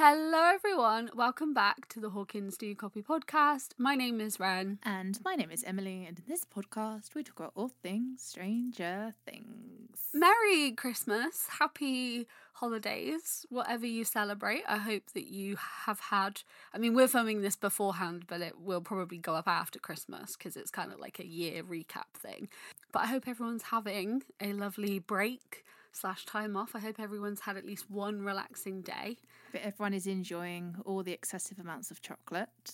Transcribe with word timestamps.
Hello, 0.00 0.44
everyone. 0.54 1.10
Welcome 1.12 1.52
back 1.52 1.88
to 1.88 1.98
the 1.98 2.10
Hawkins 2.10 2.56
Do 2.56 2.68
You 2.68 2.76
Copy 2.76 3.02
podcast. 3.02 3.70
My 3.78 3.96
name 3.96 4.20
is 4.20 4.38
Ren. 4.38 4.78
And 4.84 5.18
my 5.24 5.34
name 5.34 5.50
is 5.50 5.64
Emily, 5.64 6.06
and 6.06 6.20
in 6.20 6.24
this 6.28 6.44
podcast, 6.44 7.16
we 7.16 7.24
talk 7.24 7.40
about 7.40 7.52
all 7.56 7.72
things 7.82 8.22
Stranger 8.22 9.14
Things. 9.28 9.98
Merry 10.14 10.70
Christmas. 10.70 11.48
Happy 11.58 12.28
holidays, 12.52 13.44
whatever 13.50 13.86
you 13.86 14.04
celebrate. 14.04 14.62
I 14.68 14.76
hope 14.76 15.02
that 15.14 15.26
you 15.32 15.56
have 15.56 15.98
had. 15.98 16.42
I 16.72 16.78
mean, 16.78 16.94
we're 16.94 17.08
filming 17.08 17.42
this 17.42 17.56
beforehand, 17.56 18.26
but 18.28 18.40
it 18.40 18.60
will 18.60 18.80
probably 18.80 19.18
go 19.18 19.34
up 19.34 19.48
after 19.48 19.80
Christmas 19.80 20.36
because 20.36 20.56
it's 20.56 20.70
kind 20.70 20.92
of 20.92 21.00
like 21.00 21.18
a 21.18 21.26
year 21.26 21.64
recap 21.64 22.14
thing. 22.14 22.48
But 22.92 23.00
I 23.00 23.06
hope 23.06 23.26
everyone's 23.26 23.64
having 23.64 24.22
a 24.40 24.52
lovely 24.52 25.00
break 25.00 25.64
slash 25.98 26.24
time 26.24 26.56
off. 26.56 26.74
I 26.74 26.78
hope 26.80 26.98
everyone's 27.00 27.40
had 27.40 27.56
at 27.56 27.64
least 27.66 27.90
one 27.90 28.22
relaxing 28.22 28.82
day. 28.82 29.16
But 29.52 29.62
everyone 29.62 29.94
is 29.94 30.06
enjoying 30.06 30.76
all 30.84 31.02
the 31.02 31.12
excessive 31.12 31.58
amounts 31.58 31.90
of 31.90 32.00
chocolate 32.00 32.72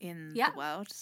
in 0.00 0.32
Yeah. 0.34 0.50
the 0.50 0.56
world. 0.58 0.92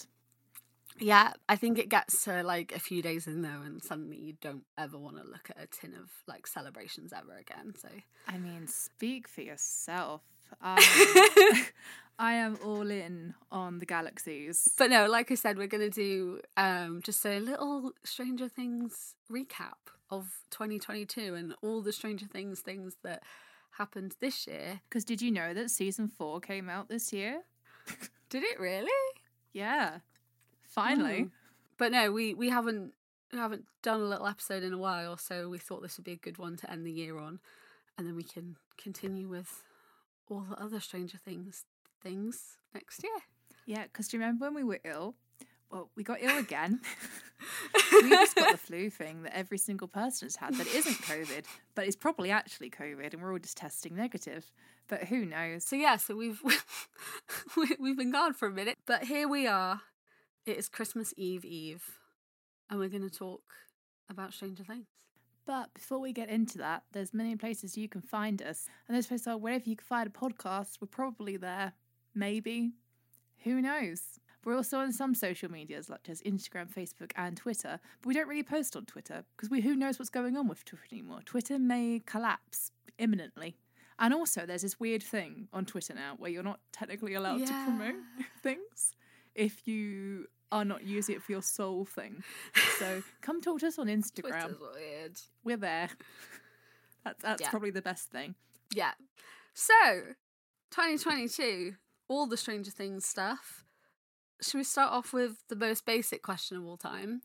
Yeah, 0.97 1.33
I 1.49 1.57
think 1.57 1.77
it 1.77 1.89
gets 1.89 2.23
to 2.23 2.41
like 2.43 2.71
a 2.73 2.79
few 2.79 3.01
days 3.01 3.27
in 3.27 3.41
there, 3.41 3.61
and 3.61 3.83
suddenly 3.83 4.15
you 4.17 4.33
don't 4.39 4.63
ever 4.77 4.97
want 4.97 5.17
to 5.17 5.23
look 5.23 5.49
at 5.49 5.61
a 5.61 5.67
tin 5.67 5.93
of 5.93 6.09
like 6.25 6.47
celebrations 6.47 7.11
ever 7.11 7.35
again. 7.35 7.73
So 7.77 7.89
I 8.27 8.37
mean, 8.37 8.67
speak 8.67 9.27
for 9.27 9.41
yourself. 9.41 10.21
I, 10.61 10.77
I 12.19 12.33
am 12.35 12.57
all 12.63 12.89
in 12.89 13.33
on 13.51 13.79
the 13.79 13.85
galaxies. 13.85 14.69
But 14.77 14.89
no, 14.89 15.07
like 15.07 15.31
I 15.31 15.35
said, 15.35 15.57
we're 15.57 15.67
going 15.67 15.89
to 15.91 15.93
do 15.93 16.39
um, 16.55 17.01
just 17.03 17.25
a 17.25 17.39
little 17.39 17.91
Stranger 18.05 18.47
Things 18.47 19.15
recap 19.29 19.91
of 20.09 20.39
2022 20.51 21.33
and 21.33 21.55
all 21.61 21.81
the 21.81 21.93
Stranger 21.93 22.25
Things 22.25 22.59
things 22.59 22.97
that 23.03 23.23
happened 23.77 24.15
this 24.19 24.47
year. 24.47 24.81
Because 24.87 25.03
did 25.03 25.21
you 25.21 25.31
know 25.31 25.53
that 25.53 25.69
season 25.69 26.07
four 26.07 26.39
came 26.39 26.69
out 26.69 26.89
this 26.89 27.11
year? 27.11 27.41
Did 28.29 28.43
it 28.43 28.59
really? 28.59 28.89
Yeah. 29.53 29.99
Finally. 30.67 31.23
Mm. 31.25 31.31
But 31.77 31.91
no, 31.91 32.11
we 32.11 32.33
we 32.33 32.49
haven't 32.49 32.93
we 33.31 33.37
haven't 33.37 33.65
done 33.81 34.01
a 34.01 34.05
little 34.05 34.27
episode 34.27 34.63
in 34.63 34.73
a 34.73 34.77
while, 34.77 35.17
so 35.17 35.49
we 35.49 35.57
thought 35.57 35.81
this 35.81 35.97
would 35.97 36.05
be 36.05 36.13
a 36.13 36.17
good 36.17 36.37
one 36.37 36.55
to 36.57 36.71
end 36.71 36.85
the 36.85 36.91
year 36.91 37.17
on, 37.17 37.39
and 37.97 38.07
then 38.07 38.15
we 38.15 38.23
can 38.23 38.55
continue 38.77 39.27
with 39.27 39.63
all 40.29 40.45
the 40.49 40.61
other 40.61 40.79
Stranger 40.79 41.17
Things 41.17 41.65
things 42.01 42.57
next 42.73 43.03
year. 43.03 43.19
Yeah, 43.65 43.83
because 43.83 44.07
do 44.07 44.17
you 44.17 44.21
remember 44.21 44.45
when 44.45 44.55
we 44.55 44.63
were 44.63 44.79
ill? 44.83 45.15
Well, 45.71 45.89
we 45.95 46.03
got 46.03 46.19
ill 46.21 46.37
again. 46.37 46.79
we 47.91 48.09
just 48.09 48.35
got 48.35 48.51
the 48.51 48.57
flu 48.57 48.89
thing 48.89 49.23
that 49.23 49.35
every 49.35 49.57
single 49.57 49.87
person 49.87 50.27
has 50.27 50.35
had 50.35 50.53
that 50.55 50.67
isn't 50.67 50.95
COVID, 51.01 51.45
but 51.75 51.85
it's 51.85 51.95
probably 51.95 52.31
actually 52.31 52.69
COVID, 52.69 53.13
and 53.13 53.21
we're 53.21 53.31
all 53.33 53.39
just 53.39 53.57
testing 53.57 53.95
negative. 53.95 54.51
But 54.87 55.05
who 55.05 55.25
knows? 55.25 55.65
So 55.65 55.75
yeah, 55.75 55.97
so 55.97 56.15
we've 56.15 56.41
we- 57.57 57.75
we've 57.79 57.97
been 57.97 58.11
gone 58.11 58.33
for 58.33 58.47
a 58.47 58.51
minute, 58.51 58.77
but 58.85 59.03
here 59.05 59.27
we 59.27 59.47
are. 59.47 59.81
It 60.45 60.57
is 60.57 60.69
Christmas 60.69 61.13
Eve 61.17 61.43
Eve, 61.43 61.83
and 62.69 62.79
we're 62.79 62.89
going 62.89 63.07
to 63.07 63.15
talk 63.15 63.41
about 64.09 64.33
Stranger 64.33 64.63
Things. 64.63 64.85
But 65.47 65.73
before 65.73 65.99
we 65.99 66.13
get 66.13 66.29
into 66.29 66.57
that, 66.59 66.83
there's 66.91 67.13
many 67.13 67.35
places 67.35 67.77
you 67.77 67.89
can 67.89 68.01
find 68.01 68.41
us, 68.41 68.67
and 68.87 68.95
those 68.95 69.07
places 69.07 69.27
are 69.27 69.37
wherever 69.37 69.67
you 69.69 69.75
can 69.75 69.85
find 69.85 70.07
a 70.07 70.11
podcast. 70.11 70.77
We're 70.79 70.87
probably 70.87 71.37
there, 71.37 71.73
maybe. 72.13 72.73
Who 73.43 73.61
knows? 73.61 74.01
We're 74.45 74.55
also 74.55 74.77
on 74.77 74.91
some 74.93 75.13
social 75.15 75.49
medias 75.51 75.89
like 75.89 76.07
as 76.07 76.21
Instagram, 76.21 76.71
Facebook, 76.73 77.11
and 77.15 77.35
Twitter, 77.35 77.79
but 78.01 78.07
we 78.07 78.13
don't 78.13 78.27
really 78.27 78.43
post 78.43 78.75
on 78.75 78.85
Twitter 78.85 79.23
because 79.35 79.49
we 79.49 79.59
who 79.61 79.75
knows 79.75 79.97
what's 79.99 80.09
going 80.11 80.37
on 80.37 80.47
with 80.47 80.63
Twitter 80.63 80.83
anymore. 80.91 81.19
Twitter 81.25 81.57
may 81.59 82.01
collapse 82.05 82.71
imminently. 82.99 83.55
And 83.97 84.13
also, 84.13 84.45
there's 84.45 84.61
this 84.61 84.79
weird 84.79 85.01
thing 85.01 85.47
on 85.53 85.65
Twitter 85.65 85.93
now 85.95 86.15
where 86.17 86.29
you're 86.29 86.43
not 86.43 86.59
technically 86.71 87.13
allowed 87.15 87.45
to 87.47 87.53
promote 87.65 87.95
things 88.43 88.93
if 89.33 89.67
you 89.67 90.27
are 90.51 90.65
not 90.65 90.83
using 90.83 91.15
it 91.15 91.21
for 91.23 91.31
your 91.31 91.41
sole 91.41 91.85
thing. 91.85 92.23
So 92.77 93.01
come 93.21 93.41
talk 93.41 93.59
to 93.61 93.67
us 93.67 93.79
on 93.79 93.87
Instagram. 93.87 94.41
Twitter's 94.43 94.57
weird. 94.75 95.19
We're 95.43 95.57
there. 95.57 95.89
That's 97.03 97.21
that's 97.23 97.41
Yeah. 97.41 97.49
probably 97.49 97.71
the 97.71 97.81
best 97.81 98.09
thing. 98.11 98.35
Yeah. 98.73 98.91
So, 99.53 99.73
2022, 100.71 101.75
all 102.07 102.27
the 102.27 102.37
Stranger 102.37 102.71
Things 102.71 103.05
stuff. 103.05 103.64
Should 104.41 104.57
we 104.57 104.63
start 104.63 104.91
off 104.91 105.13
with 105.13 105.37
the 105.47 105.55
most 105.55 105.85
basic 105.85 106.21
question 106.21 106.57
of 106.57 106.65
all 106.65 106.77
time? 106.77 107.21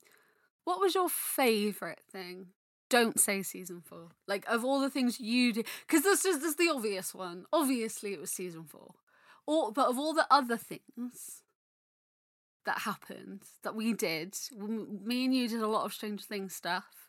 What 0.64 0.80
was 0.80 0.94
your 0.94 1.08
favourite 1.08 2.00
thing? 2.10 2.48
Don't 2.88 3.18
say 3.18 3.42
season 3.42 3.82
four. 3.84 4.08
Like, 4.26 4.44
of 4.48 4.64
all 4.64 4.80
the 4.80 4.90
things 4.90 5.20
you 5.20 5.52
did, 5.52 5.66
because 5.86 6.02
this 6.02 6.24
is, 6.24 6.38
this 6.40 6.50
is 6.50 6.56
the 6.56 6.68
obvious 6.68 7.14
one. 7.14 7.44
Obviously, 7.52 8.12
it 8.12 8.20
was 8.20 8.30
season 8.30 8.64
four. 8.64 8.94
Or, 9.46 9.72
but 9.72 9.88
of 9.88 9.98
all 9.98 10.12
the 10.12 10.26
other 10.30 10.56
things 10.56 11.42
that 12.66 12.80
happened, 12.80 13.42
that 13.62 13.74
we 13.74 13.92
did, 13.92 14.36
me 14.56 15.24
and 15.24 15.34
you 15.34 15.48
did 15.48 15.60
a 15.60 15.66
lot 15.66 15.84
of 15.84 15.92
Stranger 15.92 16.24
Things 16.24 16.54
stuff. 16.54 17.08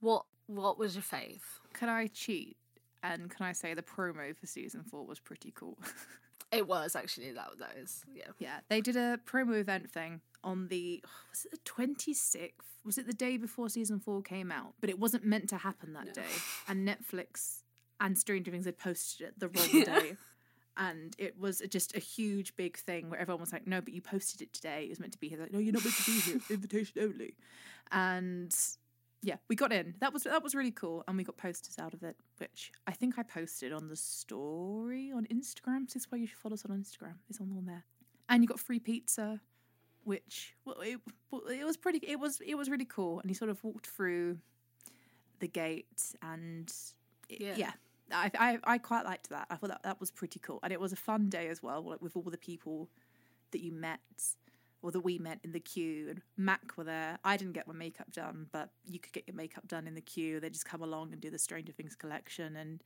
What 0.00 0.24
what 0.46 0.78
was 0.78 0.94
your 0.94 1.02
fave? 1.02 1.40
Can 1.72 1.88
I 1.88 2.08
cheat? 2.08 2.56
And 3.02 3.30
can 3.30 3.46
I 3.46 3.52
say 3.52 3.74
the 3.74 3.82
promo 3.82 4.36
for 4.36 4.46
season 4.46 4.84
four 4.84 5.06
was 5.06 5.18
pretty 5.18 5.52
cool? 5.52 5.78
It 6.52 6.68
was 6.68 6.94
actually 6.94 7.32
that 7.32 7.48
that 7.58 7.76
is 7.76 8.04
yeah. 8.14 8.24
yeah, 8.38 8.60
they 8.68 8.80
did 8.80 8.94
a 8.96 9.18
promo 9.26 9.58
event 9.58 9.90
thing 9.90 10.20
on 10.44 10.68
the 10.68 11.02
was 11.30 11.44
it 11.46 11.50
the 11.52 11.58
twenty 11.64 12.12
sixth? 12.14 12.68
Was 12.84 12.98
it 12.98 13.06
the 13.06 13.12
day 13.12 13.36
before 13.38 13.68
season 13.68 13.98
four 14.00 14.22
came 14.22 14.52
out? 14.52 14.74
But 14.80 14.90
it 14.90 14.98
wasn't 14.98 15.24
meant 15.24 15.48
to 15.50 15.56
happen 15.56 15.92
that 15.94 16.06
No. 16.06 16.12
day. 16.12 16.28
And 16.68 16.86
Netflix 16.86 17.62
and 18.00 18.18
Stranger 18.18 18.50
Things 18.50 18.66
had 18.66 18.76
posted 18.78 19.28
it 19.28 19.38
the 19.38 19.48
wrong 19.48 19.84
day. 19.84 20.16
And 20.76 21.14
it 21.18 21.38
was 21.38 21.62
just 21.70 21.94
a 21.94 22.00
huge 22.00 22.56
big 22.56 22.76
thing 22.78 23.08
where 23.10 23.20
everyone 23.20 23.40
was 23.40 23.52
like, 23.52 23.66
"No, 23.66 23.80
but 23.80 23.92
you 23.94 24.00
posted 24.00 24.40
it 24.42 24.52
today. 24.52 24.84
It 24.84 24.88
was 24.90 25.00
meant 25.00 25.12
to 25.12 25.18
be 25.18 25.28
here." 25.28 25.38
Like, 25.38 25.52
"No, 25.52 25.58
you're 25.58 25.72
not 25.72 25.84
meant 25.84 25.96
to 25.96 26.10
be 26.10 26.18
here. 26.20 26.40
Invitation 26.50 27.02
only." 27.02 27.34
And 27.90 28.54
yeah, 29.22 29.36
we 29.48 29.54
got 29.56 29.72
in. 29.72 29.94
That 30.00 30.12
was 30.12 30.24
that 30.24 30.42
was 30.42 30.54
really 30.54 30.70
cool, 30.72 31.04
and 31.06 31.16
we 31.16 31.24
got 31.24 31.36
posters 31.36 31.76
out 31.78 31.94
of 31.94 32.02
it, 32.02 32.16
which 32.38 32.72
I 32.86 32.92
think 32.92 33.18
I 33.18 33.22
posted 33.22 33.72
on 33.72 33.88
the 33.88 33.96
story 33.96 35.12
on 35.14 35.26
Instagram. 35.26 35.88
So 35.88 35.94
this 35.94 36.02
is 36.04 36.06
why 36.10 36.18
you 36.18 36.26
should 36.26 36.38
follow 36.38 36.54
us 36.54 36.64
on 36.68 36.76
Instagram. 36.76 37.14
It's 37.30 37.40
on 37.40 37.52
on 37.56 37.66
there, 37.66 37.84
and 38.28 38.42
you 38.42 38.48
got 38.48 38.58
free 38.60 38.80
pizza, 38.80 39.40
which 40.04 40.54
well, 40.64 40.76
it, 40.80 40.98
it 41.50 41.64
was 41.64 41.76
pretty. 41.76 41.98
It 42.06 42.18
was 42.18 42.40
it 42.44 42.56
was 42.56 42.68
really 42.68 42.84
cool, 42.84 43.20
and 43.20 43.30
you 43.30 43.34
sort 43.34 43.50
of 43.50 43.62
walked 43.62 43.86
through 43.86 44.38
the 45.38 45.48
gate, 45.48 46.14
and 46.22 46.72
it- 47.28 47.40
Yeah. 47.40 47.54
yeah. 47.56 47.72
I, 48.14 48.30
I 48.38 48.58
I 48.64 48.78
quite 48.78 49.04
liked 49.06 49.30
that. 49.30 49.46
I 49.48 49.56
thought 49.56 49.70
that 49.70 49.82
that 49.84 50.00
was 50.00 50.10
pretty 50.10 50.38
cool, 50.40 50.58
and 50.62 50.72
it 50.72 50.80
was 50.80 50.92
a 50.92 50.96
fun 50.96 51.28
day 51.30 51.48
as 51.48 51.62
well, 51.62 51.82
like 51.82 52.02
with 52.02 52.14
all 52.16 52.22
the 52.24 52.36
people 52.36 52.90
that 53.52 53.60
you 53.62 53.72
met 53.72 54.00
or 54.82 54.90
that 54.90 55.00
we 55.00 55.18
met 55.18 55.38
in 55.44 55.52
the 55.52 55.60
queue 55.60 56.08
and 56.10 56.22
MAC 56.36 56.76
were 56.76 56.84
there. 56.84 57.18
I 57.24 57.36
didn't 57.36 57.52
get 57.54 57.66
my 57.68 57.74
makeup 57.74 58.10
done, 58.12 58.46
but 58.52 58.70
you 58.84 58.98
could 58.98 59.12
get 59.12 59.24
your 59.26 59.36
makeup 59.36 59.66
done 59.68 59.86
in 59.86 59.94
the 59.94 60.00
queue. 60.00 60.40
They 60.40 60.50
just 60.50 60.64
come 60.64 60.82
along 60.82 61.12
and 61.12 61.20
do 61.20 61.30
the 61.30 61.38
Stranger 61.38 61.72
Things 61.72 61.94
collection 61.94 62.56
and 62.56 62.82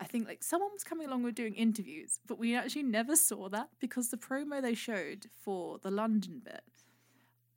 I 0.00 0.04
think 0.04 0.28
like 0.28 0.44
someone 0.44 0.70
was 0.72 0.84
coming 0.84 1.08
along 1.08 1.24
with 1.24 1.34
doing 1.34 1.54
interviews, 1.54 2.20
but 2.26 2.38
we 2.38 2.54
actually 2.54 2.84
never 2.84 3.16
saw 3.16 3.48
that 3.48 3.70
because 3.80 4.10
the 4.10 4.16
promo 4.16 4.62
they 4.62 4.74
showed 4.74 5.26
for 5.42 5.78
the 5.78 5.90
London 5.90 6.40
bit, 6.44 6.62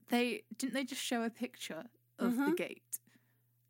they 0.09 0.43
didn't 0.57 0.73
they 0.73 0.83
just 0.83 1.01
show 1.03 1.21
a 1.23 1.29
picture 1.29 1.83
of 2.17 2.35
the 2.35 2.41
Mhm. 2.51 2.57
gate. 2.57 2.99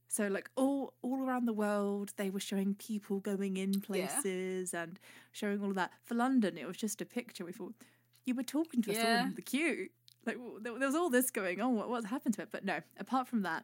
So 0.08 0.28
like 0.28 0.50
all 0.56 0.94
all 1.02 1.20
around 1.22 1.46
the 1.46 1.54
world, 1.54 2.14
they 2.18 2.30
were 2.30 2.40
showing 2.40 2.76
people 2.76 3.20
going 3.20 3.58
in 3.58 3.82
places 3.82 4.74
and 4.74 5.00
showing 5.32 5.62
all 5.62 5.70
of 5.70 5.76
that. 5.76 5.92
For 6.04 6.16
London, 6.16 6.58
it 6.58 6.68
was 6.68 6.78
just 6.78 7.02
a 7.02 7.06
picture. 7.06 7.46
We 7.46 7.52
thought 7.54 7.76
you 8.26 8.36
were 8.36 8.44
talking 8.44 8.82
to 8.84 8.92
us 8.92 8.98
all 9.04 9.10
in 9.30 9.36
the 9.36 9.42
queue. 9.42 9.90
Like 10.26 10.38
there, 10.62 10.78
there 10.78 10.88
was 10.88 10.96
all 10.96 11.10
this 11.10 11.32
going 11.32 11.62
on. 11.62 11.76
What 11.76 11.90
what's 11.90 12.08
happened 12.08 12.36
to 12.36 12.44
it? 12.44 12.50
But 12.52 12.64
no, 12.64 12.80
apart 13.00 13.28
from 13.28 13.42
that, 13.44 13.64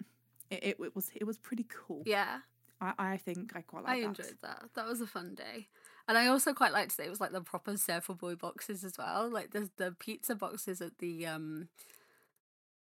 it, 0.49 0.63
it, 0.63 0.77
it 0.79 0.95
was 0.95 1.11
it 1.15 1.25
was 1.25 1.37
pretty 1.37 1.65
cool. 1.69 2.03
Yeah, 2.05 2.39
I, 2.81 2.93
I 2.97 3.17
think 3.17 3.55
I 3.55 3.61
quite 3.61 3.83
like 3.83 3.93
I 3.93 3.99
that. 4.01 4.05
enjoyed 4.07 4.37
that. 4.41 4.63
That 4.75 4.87
was 4.87 5.01
a 5.01 5.07
fun 5.07 5.35
day. 5.35 5.67
And 6.07 6.17
I 6.17 6.27
also 6.27 6.53
quite 6.53 6.71
liked 6.71 6.95
that 6.97 7.05
it 7.05 7.09
was 7.09 7.19
like 7.19 7.33
the 7.33 7.41
proper 7.41 7.75
Surfer 7.75 8.13
Boy 8.13 8.35
boxes 8.35 8.83
as 8.83 8.97
well. 8.97 9.29
Like 9.29 9.51
the 9.51 9.69
the 9.77 9.95
pizza 9.99 10.35
boxes 10.35 10.81
at 10.81 10.97
the 10.99 11.25
um 11.27 11.67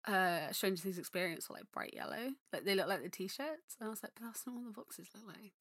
uh 0.06 0.52
Stranger 0.52 0.82
Things 0.82 1.00
experience 1.00 1.50
were 1.50 1.56
like 1.56 1.72
bright 1.72 1.94
yellow. 1.94 2.34
Like 2.54 2.66
they 2.66 2.76
look 2.76 2.88
like 2.88 3.04
the 3.04 3.10
t 3.10 3.28
shirts. 3.28 3.76
And 3.80 3.88
I 3.88 3.90
was 3.90 4.04
like, 4.04 4.14
but 4.16 4.26
that's 4.26 4.46
not 4.46 4.56
what 4.56 4.66
the 4.66 4.72
boxes 4.72 5.08
look 5.16 5.28
like. 5.28 5.54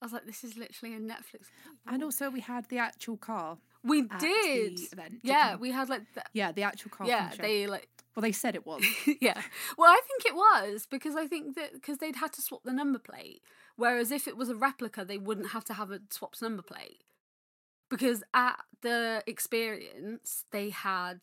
I 0.00 0.04
was 0.06 0.12
like, 0.12 0.26
this 0.26 0.44
is 0.44 0.56
literally 0.56 0.94
a 0.94 1.00
Netflix. 1.00 1.46
And 1.86 2.02
also 2.04 2.30
we 2.30 2.40
had 2.40 2.66
the 2.68 2.78
actual 2.78 3.16
car. 3.16 3.58
we 3.82 4.02
did. 4.02 4.78
event, 4.92 5.20
yeah, 5.22 5.48
didn't 5.50 5.60
we 5.60 5.72
had 5.72 5.88
like 5.88 6.02
the, 6.14 6.22
Yeah, 6.32 6.52
the 6.52 6.62
actual 6.62 6.90
car. 6.90 7.06
yeah, 7.06 7.30
the 7.34 7.42
they 7.42 7.66
like 7.66 7.88
well 8.14 8.22
they 8.22 8.32
said 8.32 8.54
it 8.54 8.64
was. 8.66 8.84
yeah. 9.20 9.40
Well, 9.76 9.90
I 9.90 10.00
think 10.06 10.24
it 10.26 10.34
was 10.34 10.86
because 10.88 11.16
I 11.16 11.26
think 11.26 11.56
that 11.56 11.72
because 11.72 11.98
they'd 11.98 12.16
had 12.16 12.32
to 12.34 12.42
swap 12.42 12.62
the 12.64 12.72
number 12.72 12.98
plate, 12.98 13.42
whereas 13.76 14.10
if 14.10 14.28
it 14.28 14.36
was 14.36 14.48
a 14.48 14.56
replica, 14.56 15.04
they 15.04 15.18
wouldn't 15.18 15.50
have 15.50 15.64
to 15.66 15.74
have 15.74 15.90
a 15.90 16.00
swapped 16.10 16.40
number 16.42 16.62
plate. 16.62 17.02
Because 17.90 18.22
at 18.34 18.60
the 18.82 19.22
experience, 19.26 20.44
they 20.52 20.68
had 20.70 21.20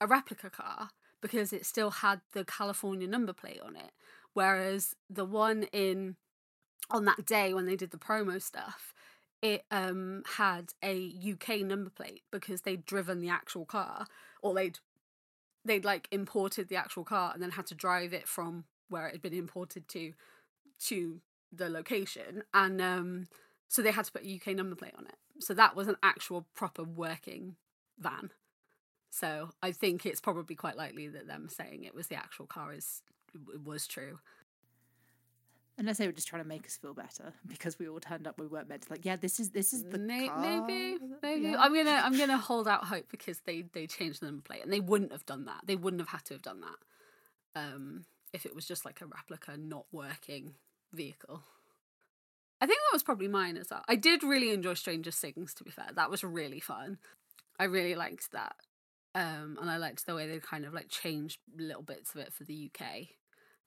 a 0.00 0.06
replica 0.06 0.50
car 0.50 0.90
because 1.22 1.52
it 1.52 1.64
still 1.64 1.90
had 1.90 2.20
the 2.32 2.44
California 2.44 3.06
number 3.06 3.32
plate 3.32 3.60
on 3.64 3.76
it, 3.76 3.92
whereas 4.34 4.94
the 5.08 5.24
one 5.24 5.62
in 5.72 6.16
on 6.90 7.04
that 7.06 7.24
day 7.26 7.54
when 7.54 7.66
they 7.66 7.76
did 7.76 7.90
the 7.90 7.98
promo 7.98 8.40
stuff, 8.40 8.94
it 9.40 9.64
um 9.70 10.22
had 10.36 10.72
a 10.84 11.14
UK 11.32 11.60
number 11.60 11.90
plate 11.90 12.22
because 12.30 12.62
they'd 12.62 12.86
driven 12.86 13.20
the 13.20 13.28
actual 13.28 13.64
car 13.64 14.06
or 14.42 14.54
they'd 14.54 14.78
they'd 15.64 15.84
like 15.84 16.08
imported 16.10 16.68
the 16.68 16.76
actual 16.76 17.04
car 17.04 17.32
and 17.32 17.42
then 17.42 17.52
had 17.52 17.66
to 17.66 17.74
drive 17.74 18.12
it 18.12 18.28
from 18.28 18.64
where 18.88 19.06
it 19.06 19.12
had 19.12 19.22
been 19.22 19.34
imported 19.34 19.88
to 19.88 20.12
to 20.78 21.20
the 21.52 21.68
location 21.68 22.42
and 22.54 22.80
um 22.80 23.26
so 23.72 23.80
they 23.80 23.90
had 23.90 24.04
to 24.04 24.12
put 24.12 24.24
a 24.24 24.34
UK 24.34 24.54
number 24.54 24.76
plate 24.76 24.92
on 24.98 25.06
it. 25.06 25.16
So 25.40 25.54
that 25.54 25.74
was 25.74 25.88
an 25.88 25.96
actual 26.02 26.46
proper 26.54 26.84
working 26.84 27.56
van. 27.98 28.30
So 29.10 29.48
I 29.62 29.72
think 29.72 30.04
it's 30.04 30.20
probably 30.20 30.54
quite 30.54 30.76
likely 30.76 31.08
that 31.08 31.26
them 31.26 31.48
saying 31.48 31.84
it 31.84 31.94
was 31.94 32.08
the 32.08 32.16
actual 32.16 32.46
car 32.46 32.74
is 32.74 33.00
was 33.64 33.86
true. 33.86 34.18
Unless 35.78 35.96
they 35.98 36.06
were 36.06 36.12
just 36.12 36.28
trying 36.28 36.42
to 36.42 36.48
make 36.48 36.66
us 36.66 36.76
feel 36.76 36.92
better 36.94 37.32
because 37.48 37.78
we 37.78 37.88
all 37.88 37.98
turned 37.98 38.26
up, 38.26 38.38
we 38.38 38.46
weren't 38.46 38.68
meant 38.68 38.82
to. 38.82 38.92
Like, 38.92 39.04
yeah, 39.04 39.16
this 39.16 39.40
is 39.40 39.50
this 39.50 39.72
is 39.72 39.84
the 39.84 39.98
May- 39.98 40.28
car. 40.28 40.38
maybe 40.38 40.98
maybe 41.22 41.40
Yeah. 41.42 41.56
I'm 41.58 41.74
gonna 41.74 42.02
I'm 42.04 42.16
gonna 42.16 42.36
hold 42.38 42.68
out 42.68 42.84
hope 42.84 43.06
because 43.10 43.40
they 43.46 43.62
they 43.72 43.86
changed 43.86 44.20
the 44.20 44.26
number 44.26 44.42
plate 44.42 44.62
and 44.62 44.72
they 44.72 44.80
wouldn't 44.80 45.12
have 45.12 45.24
done 45.26 45.46
that. 45.46 45.62
They 45.66 45.76
wouldn't 45.76 46.00
have 46.02 46.10
had 46.10 46.24
to 46.26 46.34
have 46.34 46.42
done 46.42 46.60
that 46.60 47.60
um, 47.60 48.04
if 48.32 48.44
it 48.46 48.54
was 48.54 48.66
just 48.66 48.84
like 48.84 49.00
a 49.00 49.06
replica, 49.06 49.56
not 49.56 49.86
working 49.92 50.54
vehicle. 50.92 51.42
I 52.60 52.66
think 52.66 52.78
that 52.78 52.94
was 52.94 53.02
probably 53.02 53.26
mine 53.28 53.56
as 53.56 53.68
well. 53.70 53.82
I 53.88 53.96
did 53.96 54.22
really 54.22 54.50
enjoy 54.52 54.74
Stranger 54.74 55.10
Things. 55.10 55.52
To 55.54 55.64
be 55.64 55.70
fair, 55.70 55.88
that 55.96 56.10
was 56.10 56.22
really 56.22 56.60
fun. 56.60 56.98
I 57.58 57.64
really 57.64 57.94
liked 57.94 58.30
that, 58.32 58.54
um, 59.14 59.58
and 59.60 59.70
I 59.70 59.78
liked 59.78 60.04
the 60.06 60.14
way 60.14 60.28
they 60.28 60.38
kind 60.38 60.64
of 60.64 60.72
like 60.74 60.88
changed 60.88 61.38
little 61.56 61.82
bits 61.82 62.14
of 62.14 62.20
it 62.20 62.32
for 62.32 62.44
the 62.44 62.70
UK. 62.70 63.08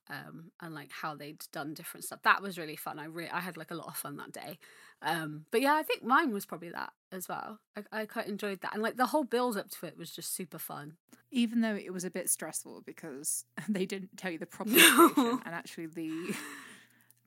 Um, 0.07 0.51
and 0.61 0.75
like 0.75 0.91
how 0.91 1.15
they'd 1.15 1.43
done 1.51 1.73
different 1.73 2.03
stuff. 2.03 2.19
That 2.23 2.41
was 2.43 2.59
really 2.59 2.75
fun. 2.75 2.99
I 2.99 3.05
re- 3.05 3.27
I 3.29 3.39
had 3.39 3.57
like 3.57 3.71
a 3.71 3.75
lot 3.75 3.87
of 3.87 3.95
fun 3.97 4.17
that 4.17 4.31
day. 4.31 4.59
Um, 5.01 5.45
but 5.49 5.61
yeah, 5.61 5.73
I 5.73 5.81
think 5.81 6.03
mine 6.03 6.31
was 6.31 6.45
probably 6.45 6.69
that 6.69 6.93
as 7.11 7.27
well. 7.27 7.59
I, 7.75 8.01
I 8.01 8.05
quite 8.05 8.27
enjoyed 8.27 8.61
that, 8.61 8.73
and 8.73 8.83
like 8.83 8.97
the 8.97 9.07
whole 9.07 9.23
build 9.23 9.57
up 9.57 9.69
to 9.71 9.87
it 9.87 9.97
was 9.97 10.11
just 10.11 10.35
super 10.35 10.59
fun. 10.59 10.93
Even 11.31 11.61
though 11.61 11.73
it 11.75 11.91
was 11.91 12.03
a 12.05 12.11
bit 12.11 12.29
stressful 12.29 12.83
because 12.85 13.45
they 13.67 13.87
didn't 13.87 14.15
tell 14.15 14.31
you 14.31 14.37
the 14.37 14.45
proper 14.55 14.69
location, 14.69 15.41
and 15.43 15.55
actually 15.55 15.87
the 15.87 16.35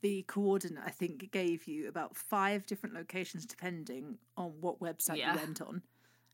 the 0.01 0.23
coordinate 0.29 0.85
I 0.87 0.91
think 0.91 1.33
gave 1.33 1.67
you 1.67 1.89
about 1.89 2.17
five 2.17 2.65
different 2.65 2.95
locations 2.95 3.45
depending 3.45 4.19
on 4.37 4.53
what 4.61 4.79
website 4.81 5.17
Yeah. 5.17 5.33
you 5.33 5.39
went 5.41 5.61
on. 5.61 5.83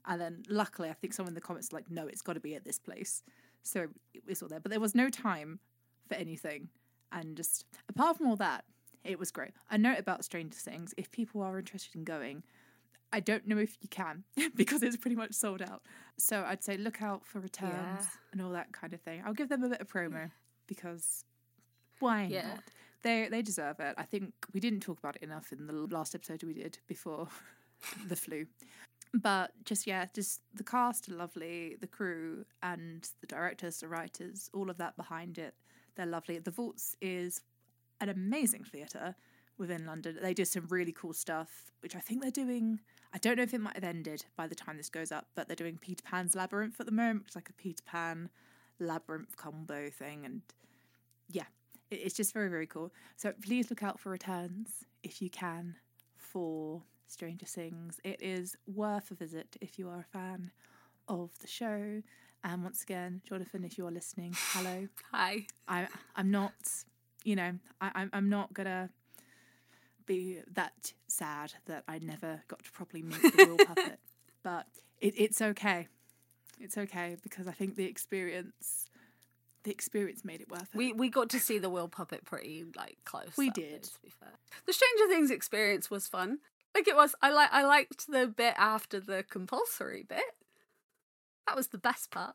And 0.07 0.21
then 0.21 0.43
luckily, 0.51 0.91
I 0.91 0.93
think 0.93 1.15
someone 1.15 1.31
in 1.31 1.35
the 1.35 1.41
comments 1.41 1.73
like, 1.73 1.91
no, 1.91 2.07
it's 2.07 2.21
got 2.21 2.35
to 2.35 2.41
be 2.41 2.55
at 2.55 2.65
this 2.67 2.79
place. 2.79 3.23
So 3.63 3.87
it 4.13 4.23
was 4.29 4.43
all 4.43 4.51
there, 4.51 4.61
but 4.61 4.71
there 4.71 4.79
was 4.81 4.95
no 4.95 5.09
time 5.09 5.61
for 6.09 6.15
anything. 6.15 6.69
And 7.13 7.37
just 7.37 7.65
apart 7.89 8.17
from 8.19 8.27
all 8.29 8.37
that, 8.37 8.65
it 9.05 9.19
was 9.19 9.31
great. 9.31 9.53
A 9.71 9.79
note 9.79 9.99
about 9.99 10.25
Stranger 10.25 10.57
Things: 10.59 10.95
if 10.97 11.11
people 11.11 11.43
are 11.43 11.59
interested 11.59 11.95
in 11.97 12.05
going, 12.05 12.43
I 13.13 13.21
don't 13.21 13.47
know 13.47 13.59
if 13.59 13.77
you 13.81 13.89
can 13.89 14.25
because 14.57 14.83
it's 14.83 14.97
pretty 14.97 15.17
much 15.17 15.35
sold 15.35 15.63
out. 15.63 15.83
So 16.19 16.45
I'd 16.47 16.65
say 16.65 16.77
look 16.77 17.03
out 17.03 17.25
for 17.27 17.41
returns 17.41 17.73
Yeah. 17.73 18.07
and 18.33 18.43
all 18.43 18.51
that 18.53 18.73
kind 18.73 18.93
of 18.95 19.01
thing. 19.01 19.23
I'll 19.25 19.35
give 19.35 19.49
them 19.49 19.63
a 19.63 19.69
bit 19.69 19.81
of 19.81 19.89
promo 19.89 20.31
because 20.67 21.25
why 22.01 22.25
Yeah. 22.31 22.49
not? 22.49 22.65
They 23.03 23.29
they 23.31 23.43
deserve 23.43 23.79
it. 23.81 23.95
I 23.99 24.05
think 24.05 24.33
we 24.53 24.61
didn't 24.61 24.81
talk 24.81 24.99
about 24.99 25.17
it 25.17 25.23
enough 25.23 25.53
in 25.53 25.67
the 25.67 25.73
last 25.75 26.15
episode 26.15 26.43
we 26.43 26.55
did 26.55 26.79
before 26.89 27.29
the 28.09 28.17
flu. 28.17 28.47
But 29.13 29.53
just 29.65 29.87
yeah, 29.87 30.07
just 30.15 30.41
the 30.55 30.65
cast 30.65 31.09
are 31.09 31.15
lovely, 31.15 31.77
the 31.81 31.87
crew 31.87 32.45
and 32.63 33.09
the 33.21 33.27
directors, 33.29 33.79
the 33.79 33.87
writers, 33.89 34.49
all 34.53 34.71
of 34.71 34.79
that 34.79 34.97
behind 34.97 35.39
it. 35.39 35.55
They're 35.97 36.07
lovely. 36.07 36.39
The 36.39 36.51
Vaults 36.51 36.97
is 37.01 37.41
an 38.01 38.09
amazing 38.09 38.65
theatre 38.65 39.15
within 39.59 39.87
London. 39.87 40.19
They 40.21 40.35
do 40.35 40.45
some 40.45 40.67
really 40.69 40.93
cool 40.93 41.13
stuff, 41.13 41.73
which 41.81 41.95
I 41.95 42.01
think 42.01 42.23
they're 42.23 42.31
doing. 42.31 42.81
I 43.13 43.19
don't 43.19 43.37
know 43.37 43.45
if 43.45 43.55
it 43.55 43.61
might 43.61 43.77
have 43.77 43.85
ended 43.85 44.25
by 44.37 44.47
the 44.47 44.55
time 44.55 44.77
this 44.77 44.89
goes 44.89 45.13
up, 45.13 45.29
but 45.35 45.47
they're 45.47 45.55
doing 45.55 45.79
Peter 45.81 46.03
Pan's 46.03 46.35
Labyrinth 46.35 46.81
at 46.81 46.87
the 46.87 46.93
moment, 46.93 47.27
is 47.29 47.37
like 47.37 47.49
a 47.49 47.55
Peter 47.55 47.83
Pan 47.87 48.31
labyrinth 48.81 49.37
combo 49.37 49.89
thing. 49.91 50.25
And 50.25 50.43
yeah, 51.31 51.45
it's 51.91 52.17
just 52.17 52.33
very, 52.33 52.49
very 52.49 52.67
cool. 52.67 52.93
So 53.17 53.33
please 53.45 53.71
look 53.71 53.83
out 53.83 54.01
for 54.01 54.11
returns 54.11 54.85
if 55.03 55.23
you 55.23 55.31
can 55.31 55.77
for 56.17 56.83
Stranger 57.07 57.47
Things. 57.47 58.01
It 58.03 58.21
is 58.21 58.57
worth 58.67 59.11
a 59.13 59.15
visit 59.15 59.57
if 59.61 59.79
you 59.79 59.89
are 59.89 60.01
a 60.01 60.19
fan 60.19 60.51
of 61.07 61.31
the 61.39 61.47
show. 61.47 62.03
And 62.45 62.63
once 62.63 62.83
again, 62.83 63.23
Jonathan, 63.27 63.65
if 63.65 63.79
you 63.79 63.87
are 63.87 63.91
listening, 63.91 64.35
hello. 64.53 64.87
Hi. 65.13 65.47
I 65.67 65.89
I'm 66.15 66.31
not, 66.31 66.53
you 67.25 67.37
know, 67.37 67.53
I, 67.81 67.91
I'm 67.95 68.11
I'm 68.13 68.29
not 68.29 68.53
gonna 68.53 68.91
be 70.05 70.41
that 70.53 70.93
sad 71.09 71.55
that 71.65 71.85
I 71.89 71.99
never 72.01 72.43
got 72.49 72.63
to 72.63 72.71
properly 72.71 73.03
meet 73.03 73.23
the 73.23 73.33
real 73.47 73.57
puppet. 73.67 73.99
But 74.43 74.67
it, 75.01 75.15
it's 75.17 75.41
okay. 75.41 75.89
It's 76.61 76.77
okay 76.77 77.17
because 77.23 77.49
I 77.49 77.53
think 77.53 77.77
the 77.77 77.87
experience, 77.87 78.91
the 79.63 79.71
experience 79.71 80.23
made 80.23 80.43
it 80.43 80.51
worth 80.51 80.69
it. 80.75 80.77
We 80.77 80.93
we 80.93 81.09
got 81.09 81.31
to 81.31 81.41
see 81.41 81.59
the 81.59 81.71
Will 81.71 81.89
puppet 81.89 82.27
pretty 82.27 82.67
like 82.77 82.99
close. 83.07 83.39
We 83.39 83.49
did. 83.49 83.83
day, 83.83 83.89
to 83.89 84.03
be 84.03 84.11
fair. 84.11 84.35
The 84.67 84.75
Stranger 84.75 85.09
Things 85.09 85.31
experience 85.31 85.91
was 85.91 86.07
fun. 86.07 86.41
Like 86.75 86.89
it 86.89 86.95
was. 86.95 87.15
I 87.23 87.33
like. 87.33 87.49
I 87.53 87.65
liked 87.65 88.07
the 88.07 88.27
bit 88.27 88.55
after 88.59 89.01
the 89.01 89.25
compulsory 89.29 90.05
bit. 90.07 90.25
That 91.47 91.57
was 91.57 91.69
the 91.69 91.79
best 91.79 92.11
part. 92.11 92.35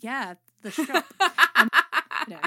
yeah, 0.00 0.34
the 0.62 0.70
shop. 0.70 1.04
no, 2.28 2.38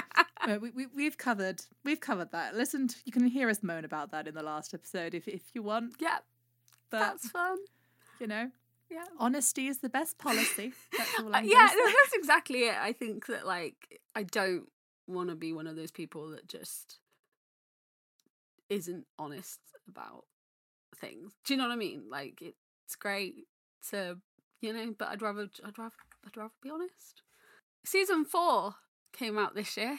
Uh, 0.46 0.58
we, 0.60 0.70
we 0.70 0.86
we've 0.94 1.18
covered 1.18 1.62
we've 1.84 2.00
covered 2.00 2.30
that. 2.32 2.54
Listen, 2.54 2.88
to, 2.88 2.96
you 3.04 3.12
can 3.12 3.26
hear 3.26 3.48
us 3.50 3.62
moan 3.62 3.84
about 3.84 4.10
that 4.12 4.26
in 4.28 4.34
the 4.34 4.42
last 4.42 4.74
episode 4.74 5.14
if 5.14 5.26
if 5.28 5.42
you 5.54 5.62
want. 5.62 5.94
yeah, 6.00 6.18
But 6.90 7.00
that's 7.00 7.28
fun. 7.28 7.58
you 8.20 8.26
know, 8.26 8.50
Yeah. 8.90 9.04
honesty 9.18 9.66
is 9.68 9.78
the 9.78 9.88
best 9.88 10.18
policy. 10.18 10.72
That's 10.96 11.10
all 11.20 11.34
Uh, 11.34 11.38
I'm 11.38 11.44
yeah, 11.44 11.68
no, 11.76 11.84
that's 11.86 12.14
exactly 12.14 12.60
it. 12.64 12.76
I 12.78 12.92
think 12.92 13.26
that 13.26 13.46
like 13.46 14.00
I 14.14 14.22
don't 14.22 14.68
want 15.06 15.28
to 15.30 15.34
be 15.34 15.52
one 15.52 15.66
of 15.66 15.76
those 15.76 15.90
people 15.90 16.30
that 16.30 16.46
just 16.48 16.98
isn't 18.68 19.06
honest 19.18 19.60
about 19.88 20.24
things. 20.96 21.32
Do 21.44 21.54
you 21.54 21.58
know 21.58 21.64
what 21.66 21.72
I 21.72 21.76
mean? 21.76 22.04
Like 22.10 22.42
it's 22.88 22.96
great 22.96 23.34
to 23.90 24.16
you 24.62 24.72
know, 24.72 24.94
but 24.98 25.08
I'd 25.08 25.20
rather 25.20 25.48
I'd 25.62 25.78
rather 25.78 25.94
I'd 26.26 26.36
rather 26.36 26.54
be 26.62 26.70
honest. 26.70 27.22
Season 27.84 28.24
four 28.24 28.76
came 29.12 29.36
out 29.38 29.54
this 29.54 29.76
year. 29.76 29.98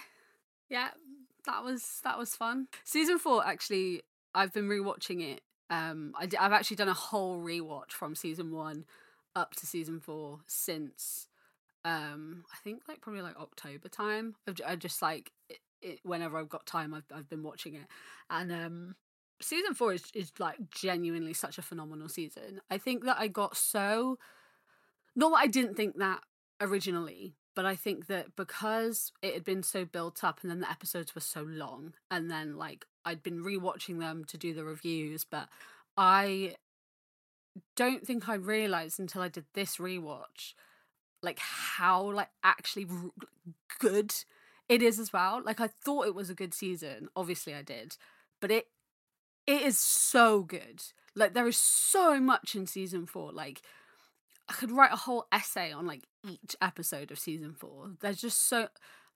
Yeah, 0.69 0.89
that 1.45 1.63
was 1.63 2.01
that 2.03 2.17
was 2.17 2.35
fun. 2.35 2.67
Season 2.83 3.19
four 3.19 3.45
actually, 3.45 4.01
I've 4.33 4.53
been 4.53 4.67
rewatching 4.67 5.21
it. 5.21 5.41
Um, 5.69 6.13
I 6.19 6.25
d- 6.25 6.37
I've 6.37 6.51
actually 6.51 6.77
done 6.77 6.89
a 6.89 6.95
whole 6.95 7.39
rewatch 7.39 7.91
from 7.91 8.15
season 8.15 8.51
one 8.51 8.85
up 9.35 9.53
to 9.57 9.67
season 9.67 9.99
four 9.99 10.39
since 10.47 11.27
um 11.85 12.43
I 12.51 12.57
think 12.63 12.81
like 12.87 13.01
probably 13.01 13.21
like 13.21 13.39
October 13.39 13.87
time. 13.87 14.35
I 14.65 14.75
just 14.75 15.03
like 15.03 15.31
it, 15.47 15.59
it, 15.83 15.99
whenever 16.01 16.39
I've 16.39 16.49
got 16.49 16.65
time, 16.65 16.95
I've 16.95 17.05
I've 17.15 17.29
been 17.29 17.43
watching 17.43 17.75
it, 17.75 17.85
and 18.31 18.51
um 18.51 18.95
season 19.41 19.73
four 19.73 19.93
is 19.93 20.03
is 20.13 20.31
like 20.39 20.57
genuinely 20.71 21.33
such 21.33 21.57
a 21.57 21.61
phenomenal 21.61 22.09
season. 22.09 22.61
I 22.69 22.77
think 22.77 23.05
that 23.05 23.17
I 23.19 23.27
got 23.27 23.57
so 23.57 24.17
not 25.15 25.29
that 25.31 25.37
I 25.37 25.47
didn't 25.47 25.75
think 25.75 25.97
that 25.97 26.21
originally, 26.61 27.35
but 27.55 27.65
I 27.65 27.75
think 27.75 28.07
that 28.07 28.35
because 28.35 29.11
it 29.21 29.33
had 29.33 29.43
been 29.43 29.63
so 29.63 29.85
built 29.85 30.23
up 30.23 30.39
and 30.41 30.51
then 30.51 30.59
the 30.59 30.69
episodes 30.69 31.15
were 31.15 31.21
so 31.21 31.43
long, 31.43 31.93
and 32.11 32.29
then 32.29 32.55
like 32.57 32.85
I'd 33.05 33.23
been 33.23 33.43
rewatching 33.43 33.99
them 33.99 34.25
to 34.25 34.37
do 34.37 34.53
the 34.53 34.63
reviews, 34.63 35.25
but 35.25 35.49
I 35.97 36.55
don't 37.75 38.05
think 38.05 38.29
I 38.29 38.35
realized 38.35 38.99
until 38.99 39.21
I 39.21 39.27
did 39.27 39.45
this 39.53 39.77
rewatch 39.77 40.53
like 41.21 41.39
how 41.39 42.11
like 42.11 42.29
actually 42.43 42.87
good 43.79 44.13
it 44.67 44.81
is 44.81 44.99
as 44.99 45.11
well. 45.11 45.41
Like 45.43 45.59
I 45.59 45.67
thought 45.67 46.07
it 46.07 46.15
was 46.15 46.29
a 46.29 46.35
good 46.35 46.53
season, 46.53 47.09
obviously 47.15 47.53
I 47.53 47.61
did, 47.61 47.97
but 48.39 48.51
it 48.51 48.67
it 49.49 49.63
is 49.63 49.79
so 49.79 50.43
good. 50.43 50.83
Like 51.15 51.33
there 51.33 51.47
is 51.47 51.57
so 51.57 52.19
much 52.19 52.55
in 52.55 52.67
season 52.67 53.07
4 53.07 53.31
like 53.33 53.61
I 54.47 54.53
could 54.53 54.71
write 54.71 54.93
a 54.93 54.97
whole 54.97 55.25
essay 55.31 55.71
on 55.71 55.87
like 55.87 56.03
each 56.23 56.55
episode 56.61 57.11
of 57.11 57.19
season 57.19 57.53
4. 57.53 57.91
There's 57.99 58.21
just 58.21 58.47
so 58.47 58.67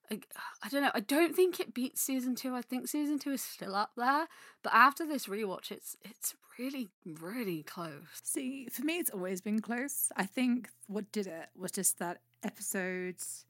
like 0.10 0.28
I 0.64 0.70
don't 0.70 0.82
know. 0.82 0.92
I 0.96 1.02
don't 1.02 1.36
think 1.36 1.60
it 1.60 1.74
beats 1.74 2.02
season 2.02 2.34
2. 2.34 2.56
I 2.56 2.64
think 2.64 2.88
season 2.88 3.20
2 3.20 3.32
is 3.32 3.44
still 3.44 3.76
up 3.76 3.92
there, 3.96 4.28
but 4.64 4.74
after 4.74 5.06
this 5.06 5.28
rewatch 5.28 5.72
it's 5.72 5.96
it's 6.02 6.34
really 6.58 6.90
really 7.06 7.62
close. 7.62 8.02
See, 8.24 8.68
for 8.72 8.84
me, 8.84 8.98
it's 8.98 9.12
always 9.12 9.40
been 9.40 9.62
close. 9.62 10.12
I 10.18 10.26
think 10.26 10.70
what 10.88 11.12
did 11.12 11.28
it 11.28 11.50
was 11.56 11.72
just 11.72 12.00
that 12.00 12.22
episodes, 12.42 13.46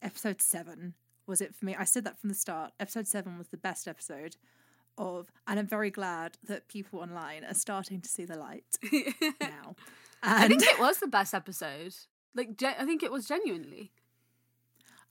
episode 0.00 0.40
seven 0.40 0.94
was 1.26 1.40
it 1.40 1.56
for 1.56 1.64
me. 1.64 1.74
I 1.76 1.84
said 1.84 2.04
that 2.04 2.20
from 2.20 2.28
the 2.28 2.36
start. 2.36 2.72
Episode 2.78 3.08
seven 3.08 3.36
was 3.36 3.48
the 3.48 3.56
best 3.56 3.88
episode 3.88 4.36
of, 4.98 5.30
and 5.46 5.58
I'm 5.58 5.66
very 5.66 5.90
glad 5.90 6.36
that 6.46 6.68
people 6.68 7.00
online 7.00 7.44
are 7.44 7.54
starting 7.54 8.00
to 8.00 8.08
see 8.08 8.24
the 8.24 8.36
light 8.36 8.64
now. 9.40 9.76
I 10.22 10.48
think 10.48 10.62
it 10.62 10.78
was 10.78 10.98
the 10.98 11.06
best 11.06 11.34
episode. 11.34 11.94
Like, 12.34 12.56
gen- 12.56 12.76
I 12.78 12.84
think 12.84 13.02
it 13.02 13.12
was 13.12 13.26
genuinely. 13.28 13.92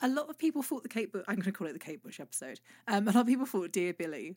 a 0.01 0.07
lot 0.07 0.29
of 0.29 0.37
people 0.37 0.61
thought 0.63 0.83
the 0.83 0.89
Kate 0.89 1.11
Bush, 1.11 1.23
I'm 1.27 1.35
going 1.35 1.45
to 1.45 1.51
call 1.51 1.67
it 1.67 1.73
the 1.73 1.79
Kate 1.79 2.01
Bush 2.03 2.19
episode. 2.19 2.59
Um, 2.87 3.07
a 3.07 3.11
lot 3.11 3.21
of 3.21 3.27
people 3.27 3.45
thought 3.45 3.71
Dear 3.71 3.93
Billy 3.93 4.35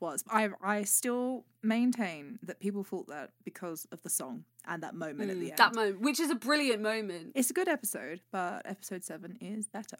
was. 0.00 0.22
I 0.30 0.50
I 0.62 0.84
still 0.84 1.44
maintain 1.62 2.38
that 2.44 2.60
people 2.60 2.84
thought 2.84 3.08
that 3.08 3.30
because 3.44 3.86
of 3.90 4.02
the 4.02 4.10
song 4.10 4.44
and 4.66 4.82
that 4.84 4.94
moment 4.94 5.30
at 5.30 5.40
the 5.40 5.46
Mm, 5.46 5.50
end. 5.50 5.58
That 5.58 5.74
moment, 5.74 6.00
which 6.02 6.20
is 6.20 6.30
a 6.30 6.36
brilliant 6.36 6.82
moment. 6.82 7.32
It's 7.34 7.50
a 7.50 7.54
good 7.54 7.66
episode, 7.68 8.20
but 8.30 8.62
episode 8.64 9.02
seven 9.04 9.36
is 9.40 9.66
better. 9.66 9.96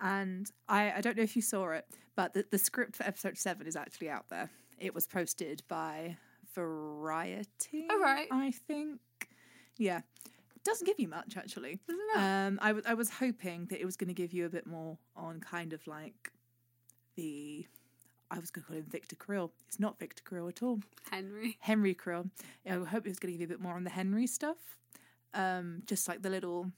And 0.00 0.50
I, 0.68 0.92
I 0.92 1.00
don't 1.00 1.16
know 1.16 1.22
if 1.22 1.36
you 1.36 1.42
saw 1.42 1.70
it, 1.70 1.86
but 2.16 2.34
the, 2.34 2.44
the 2.50 2.58
script 2.58 2.96
for 2.96 3.04
episode 3.04 3.38
seven 3.38 3.66
is 3.66 3.76
actually 3.76 4.10
out 4.10 4.28
there. 4.28 4.50
It 4.78 4.94
was 4.94 5.06
posted 5.06 5.62
by 5.68 6.16
Variety. 6.54 7.86
Oh, 7.90 8.00
right. 8.00 8.28
I 8.30 8.50
think. 8.52 9.00
Yeah. 9.76 10.02
It 10.54 10.64
doesn't 10.64 10.86
give 10.86 10.98
you 10.98 11.08
much, 11.08 11.36
actually. 11.36 11.80
Um, 12.16 12.58
I, 12.62 12.68
w- 12.68 12.84
I 12.86 12.94
was 12.94 13.10
hoping 13.10 13.66
that 13.70 13.80
it 13.80 13.84
was 13.84 13.96
going 13.96 14.08
to 14.08 14.14
give 14.14 14.32
you 14.32 14.46
a 14.46 14.48
bit 14.48 14.66
more 14.66 14.98
on 15.16 15.40
kind 15.40 15.72
of 15.72 15.86
like 15.86 16.30
the. 17.16 17.66
I 18.30 18.38
was 18.38 18.50
going 18.50 18.62
to 18.62 18.68
call 18.68 18.76
him 18.78 18.86
Victor 18.88 19.16
Creel. 19.16 19.52
It's 19.68 19.78
not 19.78 19.98
Victor 19.98 20.22
Creel 20.24 20.48
at 20.48 20.62
all. 20.62 20.80
Henry. 21.10 21.56
Henry 21.60 21.94
Creel. 21.94 22.30
I 22.68 22.72
hope 22.72 23.06
it 23.06 23.10
was 23.10 23.18
going 23.18 23.32
to 23.32 23.38
give 23.38 23.40
you 23.40 23.46
a 23.46 23.58
bit 23.58 23.60
more 23.60 23.74
on 23.74 23.84
the 23.84 23.90
Henry 23.90 24.26
stuff. 24.26 24.56
Um, 25.34 25.82
just 25.86 26.08
like 26.08 26.22
the 26.22 26.30
little 26.30 26.70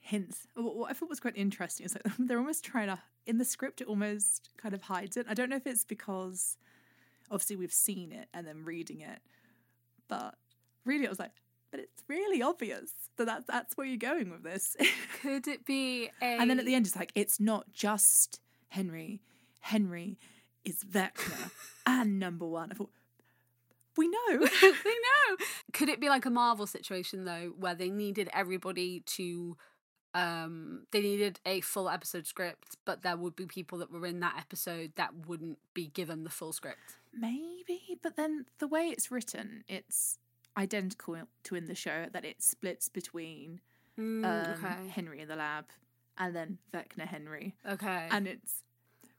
hints. 0.00 0.46
What, 0.54 0.90
I 0.90 0.94
thought 0.94 1.08
was 1.08 1.20
quite 1.20 1.36
interesting 1.36 1.86
is 1.86 1.94
like 1.94 2.14
they're 2.18 2.38
almost 2.38 2.64
trying 2.64 2.88
to 2.88 2.98
in 3.26 3.38
the 3.38 3.44
script. 3.44 3.80
It 3.80 3.86
almost 3.86 4.50
kind 4.56 4.74
of 4.74 4.82
hides 4.82 5.16
it. 5.16 5.26
I 5.28 5.34
don't 5.34 5.50
know 5.50 5.56
if 5.56 5.66
it's 5.66 5.84
because 5.84 6.56
obviously 7.30 7.56
we've 7.56 7.72
seen 7.72 8.12
it 8.12 8.28
and 8.34 8.46
then 8.46 8.64
reading 8.64 9.00
it, 9.00 9.20
but 10.08 10.34
reading 10.84 11.04
it 11.04 11.08
I 11.08 11.10
was 11.10 11.18
like, 11.18 11.32
but 11.70 11.80
it's 11.80 12.02
really 12.08 12.42
obvious 12.42 12.92
that 13.16 13.26
that's, 13.26 13.46
that's 13.46 13.76
where 13.76 13.86
you're 13.86 13.96
going 13.96 14.30
with 14.30 14.42
this. 14.42 14.76
Could 15.22 15.46
it 15.46 15.64
be 15.64 16.10
a? 16.20 16.24
and 16.24 16.50
then 16.50 16.58
at 16.58 16.66
the 16.66 16.74
end, 16.74 16.86
it's 16.86 16.96
like 16.96 17.12
it's 17.14 17.38
not 17.38 17.72
just 17.72 18.40
Henry. 18.68 19.20
Henry 19.60 20.18
is 20.64 20.82
Vecna 20.82 21.50
and 21.86 22.18
number 22.18 22.46
one. 22.46 22.70
I 22.72 22.74
thought 22.74 22.90
we 23.96 24.08
know. 24.08 24.18
we 24.32 24.38
know. 24.70 25.36
Could 25.72 25.88
it 25.88 26.00
be 26.00 26.08
like 26.08 26.24
a 26.24 26.30
Marvel 26.30 26.66
situation 26.66 27.24
though, 27.24 27.52
where 27.58 27.74
they 27.74 27.90
needed 27.90 28.28
everybody 28.32 29.00
to, 29.00 29.56
um, 30.14 30.86
they 30.90 31.00
needed 31.00 31.40
a 31.46 31.60
full 31.60 31.88
episode 31.88 32.26
script, 32.26 32.76
but 32.84 33.02
there 33.02 33.16
would 33.16 33.36
be 33.36 33.46
people 33.46 33.78
that 33.78 33.90
were 33.90 34.06
in 34.06 34.20
that 34.20 34.34
episode 34.38 34.92
that 34.96 35.26
wouldn't 35.26 35.58
be 35.74 35.86
given 35.88 36.24
the 36.24 36.30
full 36.30 36.52
script. 36.52 36.96
Maybe, 37.12 37.98
but 38.02 38.16
then 38.16 38.46
the 38.58 38.66
way 38.68 38.88
it's 38.88 39.10
written, 39.10 39.64
it's 39.68 40.18
identical 40.56 41.16
to 41.44 41.54
in 41.54 41.66
the 41.66 41.74
show 41.74 42.06
that 42.12 42.24
it 42.24 42.42
splits 42.42 42.88
between 42.88 43.60
Mm, 43.98 44.24
um, 44.24 44.64
okay. 44.64 44.88
Henry 44.88 45.20
in 45.20 45.28
the 45.28 45.36
lab 45.36 45.66
and 46.16 46.34
then 46.34 46.58
Vecna 46.72 47.06
Henry, 47.06 47.54
Okay. 47.68 48.08
and 48.10 48.26
it's 48.26 48.62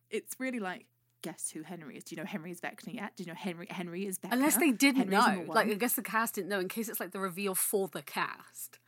it's 0.09 0.35
really 0.39 0.59
like 0.59 0.85
guess 1.21 1.51
who 1.51 1.61
Henry 1.61 1.97
is. 1.97 2.03
Do 2.05 2.15
you 2.15 2.21
know 2.21 2.25
henry 2.27 2.49
is 2.51 2.61
Vecna 2.61 2.93
yet? 2.95 3.15
Do 3.15 3.23
you 3.23 3.27
know 3.27 3.35
Henry 3.35 3.67
Henry 3.69 4.07
is 4.07 4.17
Vecna? 4.17 4.31
Unless 4.31 4.57
they 4.57 4.71
didn't 4.71 5.11
Henry's 5.11 5.45
know, 5.47 5.53
like 5.53 5.67
I 5.69 5.73
guess 5.75 5.93
the 5.93 6.01
cast 6.01 6.35
didn't 6.35 6.49
know. 6.49 6.59
In 6.59 6.67
case 6.67 6.89
it's 6.89 6.99
like 6.99 7.11
the 7.11 7.19
reveal 7.19 7.53
for 7.53 7.89
the 7.89 8.01
cast, 8.01 8.79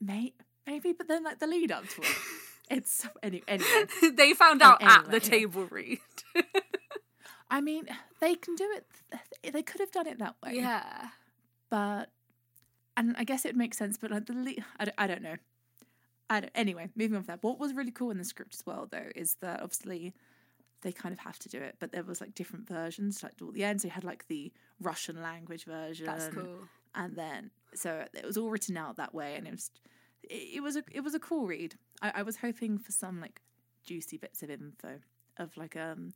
May- 0.00 0.34
maybe, 0.70 0.92
but 0.92 1.08
then 1.08 1.24
like 1.24 1.38
the 1.38 1.46
lead 1.46 1.72
up 1.72 1.86
to 1.88 2.02
it, 2.02 2.08
it's 2.70 3.06
any, 3.22 3.42
anyway. 3.48 3.84
they 4.14 4.32
found 4.34 4.62
out 4.62 4.82
at 4.82 5.06
the 5.06 5.12
yeah. 5.14 5.18
table 5.18 5.66
read. 5.70 5.98
I 7.50 7.60
mean, 7.60 7.86
they 8.20 8.36
can 8.36 8.54
do 8.54 8.68
it. 8.76 9.52
They 9.52 9.62
could 9.62 9.80
have 9.80 9.90
done 9.90 10.06
it 10.06 10.18
that 10.20 10.36
way. 10.44 10.52
yeah. 10.54 11.08
but 11.68 12.10
and 12.96 13.14
I 13.18 13.24
guess 13.24 13.44
it 13.44 13.56
makes 13.56 13.76
sense. 13.76 13.98
But 13.98 14.10
like 14.10 14.26
the 14.26 14.34
le- 14.34 14.64
I, 14.78 14.84
don't, 14.84 14.94
I 14.98 15.06
don't 15.06 15.22
know. 15.22 15.36
I 16.28 16.40
don't, 16.40 16.52
anyway, 16.54 16.90
moving 16.94 17.16
on 17.16 17.22
from 17.24 17.34
that. 17.34 17.42
What 17.42 17.58
was 17.58 17.74
really 17.74 17.90
cool 17.90 18.10
in 18.10 18.18
the 18.18 18.24
script 18.24 18.54
as 18.54 18.64
well, 18.64 18.86
though, 18.90 19.08
is 19.16 19.36
that 19.40 19.62
obviously 19.62 20.14
they 20.82 20.92
kind 20.92 21.12
of 21.12 21.18
have 21.20 21.38
to 21.40 21.48
do 21.48 21.58
it, 21.58 21.76
but 21.80 21.92
there 21.92 22.04
was 22.04 22.20
like 22.20 22.34
different 22.34 22.68
versions, 22.68 23.22
like 23.22 23.32
all 23.42 23.50
the 23.50 23.64
end. 23.64 23.80
So 23.80 23.88
you 23.88 23.92
had 23.92 24.04
like 24.04 24.28
the 24.28 24.52
Russian 24.80 25.20
language 25.22 25.64
version, 25.64 26.06
That's 26.06 26.28
cool. 26.28 26.68
and 26.94 27.16
then 27.16 27.50
so 27.74 28.04
it 28.14 28.24
was 28.24 28.36
all 28.36 28.50
written 28.50 28.76
out 28.76 28.96
that 28.96 29.14
way, 29.14 29.34
and 29.34 29.46
it 29.46 29.50
was 29.50 29.70
it, 30.30 30.62
was 30.62 30.76
a 30.76 30.82
it 30.92 31.00
was 31.00 31.14
a 31.14 31.18
cool 31.18 31.46
read. 31.46 31.74
I, 32.02 32.12
I 32.16 32.22
was 32.22 32.36
hoping 32.36 32.78
for 32.78 32.92
some 32.92 33.20
like 33.20 33.40
juicy 33.84 34.16
bits 34.18 34.42
of 34.42 34.50
info 34.50 34.98
of 35.38 35.56
like 35.56 35.76
um 35.76 36.12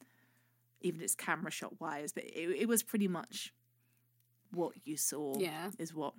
even 0.81 1.01
its 1.01 1.15
camera 1.15 1.51
shot 1.51 1.81
wise, 1.81 2.13
but 2.13 2.25
it, 2.25 2.57
it 2.63 2.69
was 2.69 2.83
pretty 2.83 3.09
much 3.09 3.53
what 4.53 4.73
you 4.85 4.97
saw 4.97 5.39
Yeah. 5.39 5.71
is 5.79 5.95
what 5.95 6.15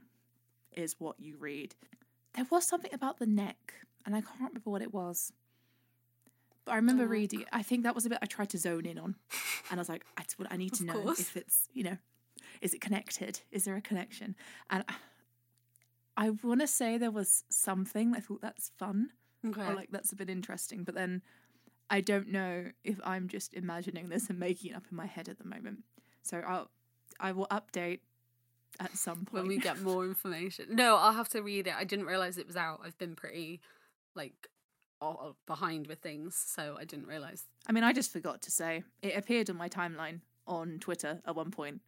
is 0.74 0.96
what 1.00 1.20
you 1.20 1.38
read. 1.38 1.76
There 2.34 2.46
was 2.50 2.66
something 2.68 2.94
about 2.94 3.18
the 3.20 3.26
neck, 3.28 3.74
and 4.06 4.14
I 4.16 4.22
can't 4.22 4.40
remember 4.52 4.70
what 4.70 4.82
it 4.82 4.94
was. 4.94 5.32
But 6.66 6.74
I 6.74 6.76
remember 6.78 7.06
reading. 7.08 7.46
I 7.54 7.62
think 7.62 7.84
that 7.84 7.94
was 7.96 8.06
a 8.06 8.10
bit 8.10 8.18
I 8.22 8.26
tried 8.26 8.50
to 8.50 8.58
zone 8.58 8.86
in 8.86 8.98
on. 8.98 9.16
And 9.72 9.80
I 9.80 9.82
was 9.82 9.90
like, 9.90 10.06
I, 10.18 10.24
I 10.52 10.58
need 10.58 10.74
to 10.76 10.84
Of 10.84 10.88
know 10.88 11.02
course. 11.02 11.20
if 11.20 11.36
it's, 11.36 11.70
you 11.74 11.84
know, 11.84 11.98
is 12.62 12.74
it 12.76 12.82
connected? 12.82 13.40
Is 13.52 13.64
there 13.66 13.76
a 13.76 13.82
connection? 13.82 14.36
And 14.70 14.84
I, 16.18 16.30
want 16.30 16.62
to 16.62 16.68
say 16.68 16.98
there 16.98 17.12
was 17.12 17.44
something. 17.50 18.16
I 18.16 18.20
thought 18.20 18.42
that's 18.42 18.72
fun 18.78 19.10
Okay. 19.46 19.62
or 19.62 19.74
like 19.76 19.90
that's 19.92 20.12
a 20.12 20.16
bit 20.16 20.30
interesting. 20.30 20.84
But 20.84 20.96
then 20.96 21.22
I 21.90 22.02
don't 22.02 22.30
know 22.30 22.66
if 22.84 23.00
I'm 23.04 23.28
just 23.28 23.54
imagining 23.54 24.10
this 24.10 24.30
and 24.30 24.40
making 24.40 24.72
it 24.72 24.76
up 24.76 24.84
in 24.90 24.98
my 24.98 25.06
head 25.06 25.30
at 25.30 25.38
the 25.38 25.46
moment. 25.48 25.84
So 26.24 26.40
I'll 26.40 26.70
I 27.20 27.32
will 27.32 27.48
update 27.48 28.00
at 28.80 28.98
some 28.98 29.26
point. 29.26 29.34
when 29.34 29.48
we 29.48 29.58
get 29.58 29.80
more 29.90 30.04
information. 30.06 30.68
No, 30.72 30.98
I'll 30.98 31.14
have 31.14 31.30
to 31.30 31.42
read 31.42 31.68
it. 31.68 31.74
I 31.78 31.84
didn't 31.84 32.06
realize 32.06 32.38
it 32.38 32.48
was 32.48 32.58
out. 32.58 32.82
I've 32.84 32.98
been 32.98 33.16
pretty 33.16 33.62
like 34.16 34.48
all 35.02 35.36
behind 35.46 35.88
with 35.88 36.00
things, 36.00 36.36
so 36.36 36.78
I 36.80 36.86
didn't 36.86 37.08
realize. 37.08 37.46
I 37.68 37.72
mean, 37.72 37.84
I 37.84 37.94
just 37.94 38.12
forgot 38.12 38.42
to 38.44 38.52
say 38.52 38.84
it 39.02 39.16
appeared 39.16 39.50
on 39.50 39.58
my 39.58 39.70
timeline 39.70 40.22
on 40.48 40.80
Twitter 40.80 41.22
at 41.26 41.36
one 41.36 41.52
point, 41.52 41.82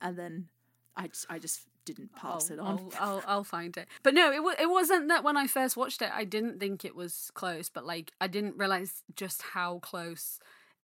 and 0.00 0.18
then 0.18 0.48
I 0.96 1.08
just 1.08 1.26
I 1.28 1.38
just 1.38 1.60
didn't 1.86 2.14
pass 2.14 2.50
I'll, 2.50 2.56
it 2.56 2.60
on. 2.60 2.66
I'll, 2.66 2.92
I'll, 3.00 3.22
I'll 3.26 3.44
find 3.44 3.74
it. 3.76 3.88
But 4.02 4.12
no, 4.12 4.30
it 4.30 4.42
wa- 4.42 4.54
it 4.60 4.68
wasn't 4.68 5.08
that 5.08 5.24
when 5.24 5.38
I 5.38 5.46
first 5.46 5.76
watched 5.76 6.02
it, 6.02 6.10
I 6.12 6.24
didn't 6.24 6.60
think 6.60 6.84
it 6.84 6.94
was 6.94 7.30
close. 7.32 7.70
But 7.70 7.86
like, 7.86 8.12
I 8.20 8.26
didn't 8.26 8.58
realize 8.58 9.02
just 9.14 9.40
how 9.40 9.78
close 9.78 10.38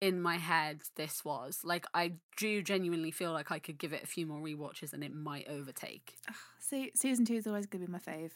in 0.01 0.21
my 0.21 0.37
head 0.37 0.81
this 0.95 1.23
was. 1.23 1.59
Like, 1.63 1.85
I 1.93 2.13
do 2.37 2.63
genuinely 2.63 3.11
feel 3.11 3.31
like 3.31 3.51
I 3.51 3.59
could 3.59 3.77
give 3.77 3.93
it 3.93 4.03
a 4.03 4.07
few 4.07 4.25
more 4.25 4.39
rewatches 4.39 4.93
and 4.93 5.03
it 5.03 5.13
might 5.13 5.47
overtake. 5.47 6.15
See, 6.59 6.91
season 6.95 7.25
two 7.25 7.35
is 7.35 7.45
always 7.45 7.67
gonna 7.67 7.85
be 7.85 7.91
my 7.91 7.99
fave. 7.99 8.31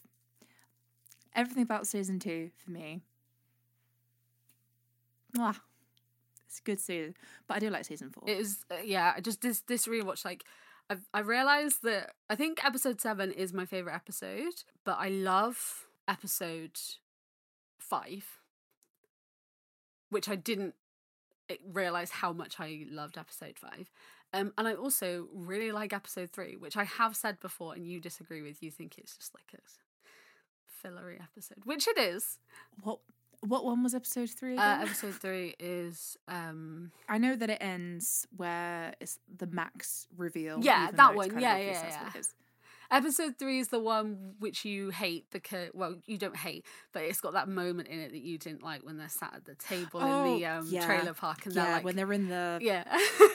Everything 1.35 1.63
about 1.63 1.87
season 1.87 2.19
two 2.19 2.51
for 2.63 2.71
me. 2.71 3.01
Mwah. 5.35 5.55
It's 6.47 6.59
a 6.59 6.63
good 6.63 6.79
season, 6.79 7.15
but 7.47 7.57
I 7.57 7.59
do 7.59 7.69
like 7.69 7.85
season 7.85 8.09
four. 8.09 8.23
It 8.27 8.37
was 8.37 8.65
uh, 8.71 8.77
yeah. 8.83 9.13
I 9.15 9.21
just 9.21 9.41
this 9.41 9.59
this 9.61 9.85
rewatch 9.85 10.25
like 10.25 10.45
I've 10.89 11.08
I 11.13 11.19
realized 11.19 11.84
that 11.84 12.13
I 12.29 12.36
think 12.36 12.63
episode 12.65 13.00
seven 13.00 13.31
is 13.31 13.53
my 13.53 13.65
favorite 13.65 13.96
episode, 13.96 14.63
but 14.84 14.98
I 15.00 15.10
love 15.10 15.86
episode 16.08 16.79
five, 17.79 18.25
which 20.10 20.27
I 20.27 20.36
didn't 20.36 20.74
eh, 21.50 21.58
realize 21.72 22.10
how 22.12 22.34
much 22.34 22.60
I 22.60 22.86
loved 22.89 23.17
episode 23.17 23.60
five. 23.60 23.91
Um, 24.34 24.53
and 24.58 24.67
I 24.67 24.74
also 24.74 25.27
really 25.34 25.72
like 25.72 25.93
episode 25.93 26.31
three, 26.31 26.55
which 26.55 26.77
I 26.77 26.84
have 26.84 27.15
said 27.15 27.39
before, 27.39 27.74
and 27.74 27.88
you 27.88 28.00
disagree 28.00 28.41
with. 28.41 28.62
You 28.62 28.72
think 28.72 28.98
it's 28.98 29.17
just 29.17 29.34
like 29.34 29.53
a 29.53 29.62
fillery 30.65 31.19
episode, 31.22 31.65
which 31.65 31.88
it 31.88 31.98
is. 31.98 32.39
what 32.81 33.00
what 33.41 33.63
one 33.65 33.84
was 33.84 33.96
episode 33.96 34.29
three 34.29 34.58
Uh, 34.58 34.81
episode 34.81 35.15
three 35.15 35.55
is 35.60 36.17
um 36.27 36.91
I 37.08 37.17
know 37.17 37.36
that 37.36 37.50
it 37.50 37.58
ends 37.62 38.27
where 38.36 38.93
it's 39.00 39.17
the 39.38 39.48
max 39.48 40.08
reveal. 40.17 40.60
Yeah, 40.62 40.91
that 40.91 41.15
one. 41.15 41.39
Yeah, 41.39 41.58
yeah, 41.58 42.10
yeah. 42.15 42.22
Episode 42.91 43.36
three 43.38 43.60
is 43.60 43.67
the 43.67 43.79
one 43.79 44.34
which 44.39 44.65
you 44.65 44.89
hate 44.89 45.25
because, 45.31 45.69
well, 45.75 45.96
you 46.08 46.17
don't 46.17 46.36
hate, 46.36 46.65
but 46.91 47.03
it's 47.03 47.22
got 47.22 47.34
that 47.34 47.48
moment 47.48 47.88
in 47.88 48.00
it 48.00 48.12
that 48.12 48.22
you 48.22 48.39
didn't 48.39 48.63
like 48.63 48.84
when 48.84 48.98
they're 48.98 49.08
sat 49.10 49.31
at 49.36 49.46
the 49.46 49.53
table 49.53 50.00
in 50.01 50.08
the 50.39 50.46
Oh, 50.48 50.58
um, 50.58 50.67
yeah. 50.72 50.86
trailer 50.88 51.13
park 51.13 51.46
and 51.46 51.53
yeah, 51.53 51.63
they're 51.65 51.74
like, 51.75 51.84
when 51.86 51.96
they're 51.96 52.12
in 52.13 52.29
the 52.29 52.58
yeah. 52.62 52.84